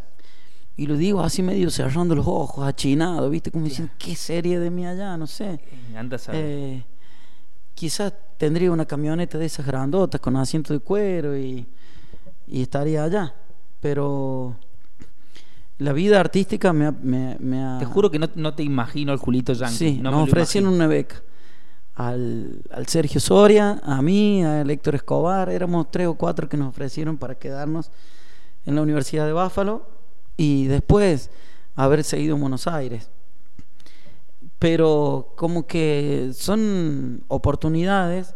[0.77, 3.51] Y lo digo así medio cerrando los ojos, achinado, ¿viste?
[3.51, 5.17] Como diciendo, ¿qué serie de mí allá?
[5.17, 5.61] No sé.
[6.33, 6.83] Eh,
[7.75, 11.67] quizás tendría una camioneta de esas grandotas con asiento de cuero y,
[12.47, 13.35] y estaría allá.
[13.81, 14.57] Pero
[15.79, 16.93] la vida artística me ha...
[16.93, 17.79] Me, ha...
[17.79, 19.77] Te juro que no, no, te imagino al Julito Yankee.
[19.77, 21.23] Sí, no nos ofrecieron una beca.
[21.97, 26.69] Al, al, Sergio Soria, a mí, a Héctor Escobar, éramos tres o cuatro que nos
[26.69, 27.91] ofrecieron para quedarnos
[28.65, 30.02] en la Universidad de Báfalo
[30.37, 31.31] y después
[31.75, 33.11] haber seguido en Buenos Aires.
[34.59, 38.35] Pero como que son oportunidades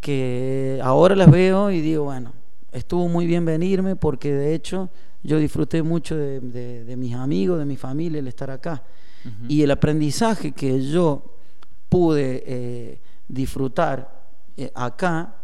[0.00, 2.32] que ahora las veo y digo, bueno,
[2.72, 4.90] estuvo muy bien venirme porque de hecho
[5.22, 8.82] yo disfruté mucho de, mis amigos, de mi familia, el estar acá.
[9.48, 11.34] Y el aprendizaje que yo
[11.88, 14.24] pude eh, disfrutar
[14.56, 15.34] eh, acá,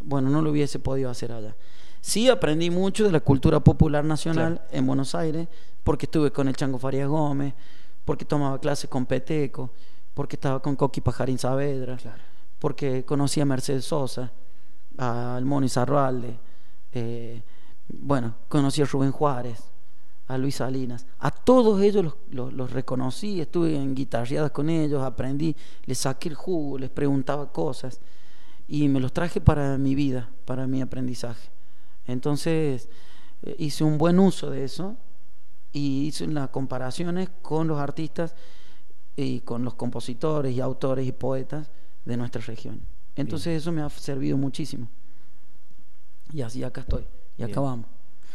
[0.00, 1.56] bueno, no lo hubiese podido hacer allá.
[2.06, 5.48] Sí aprendí mucho de la cultura popular nacional en Buenos Aires,
[5.82, 7.52] porque estuve con el Chango Farías Gómez,
[8.04, 9.72] porque tomaba clases con Peteco,
[10.14, 11.98] porque estaba con Coqui Pajarín Saavedra,
[12.60, 14.30] porque conocí a Mercedes Sosa,
[14.96, 16.38] al Moni Zarralde,
[16.92, 17.42] eh,
[17.88, 19.64] bueno, conocí a Rubén Juárez,
[20.28, 21.06] a Luis Salinas.
[21.18, 26.36] A todos ellos los, los, reconocí, estuve en guitarreadas con ellos, aprendí, les saqué el
[26.36, 28.00] jugo, les preguntaba cosas
[28.68, 31.55] y me los traje para mi vida, para mi aprendizaje.
[32.06, 32.88] Entonces,
[33.42, 34.96] eh, hice un buen uso de eso
[35.72, 38.34] y hice las comparaciones con los artistas
[39.16, 41.70] y con los compositores y autores y poetas
[42.04, 42.80] de nuestra región.
[43.16, 44.88] Entonces eso me ha servido muchísimo.
[46.32, 47.04] Y así acá estoy.
[47.38, 47.86] Y acá vamos.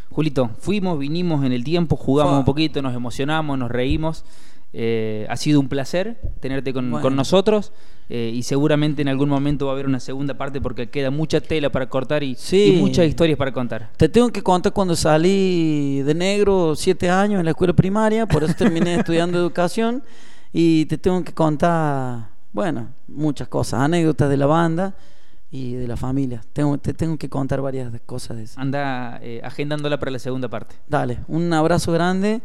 [0.10, 4.26] Julito, fuimos, vinimos en el tiempo, jugamos un poquito, nos emocionamos, nos reímos.
[4.74, 7.74] Eh, ha sido un placer tenerte con, nosotros
[8.08, 11.42] eh, y seguramente en algún momento va a haber una segunda parte porque queda mucha
[11.42, 12.38] tela para cortar y,
[12.80, 13.90] muchas historias para contar.
[13.98, 18.46] Te tengo que contar cuando salí de negro siete años en la escuela primaria, por
[18.46, 20.04] eso terminé estudiando educación
[20.54, 24.96] y te tengo que contar, bueno, muchas cosas, anécdotas de la banda
[25.50, 26.42] y de la familia.
[26.54, 28.60] Tengo, te tengo que contar varias cosas de eso.
[28.60, 30.76] Anda eh, agendándola para la segunda parte.
[30.88, 32.42] Dale, un abrazo grande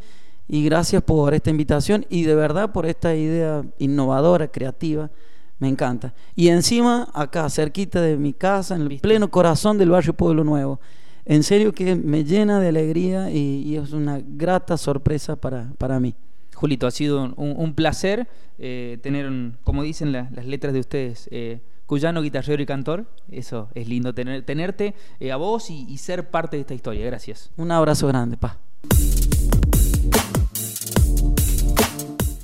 [0.49, 5.11] y gracias por esta invitación y de verdad por esta idea innovadora, creativa.
[5.59, 6.13] Me encanta.
[6.35, 10.81] Y encima, acá, cerquita de mi casa, en el pleno corazón del barrio Pueblo Nuevo.
[11.25, 16.15] En serio que me llena de alegría y, es una grata sorpresa para, para mí.
[16.55, 18.29] Julito, ha sido un, placer
[18.59, 19.31] eh, tener,
[19.65, 23.07] como dicen las letras de ustedes, eh, cuyano, guitarrero y cantor.
[23.31, 27.05] Eso es lindo tener, tenerte eh, a vos y, y ser parte de esta historia.
[27.07, 27.51] Gracias.
[27.57, 28.59] Un abrazo grande, pa.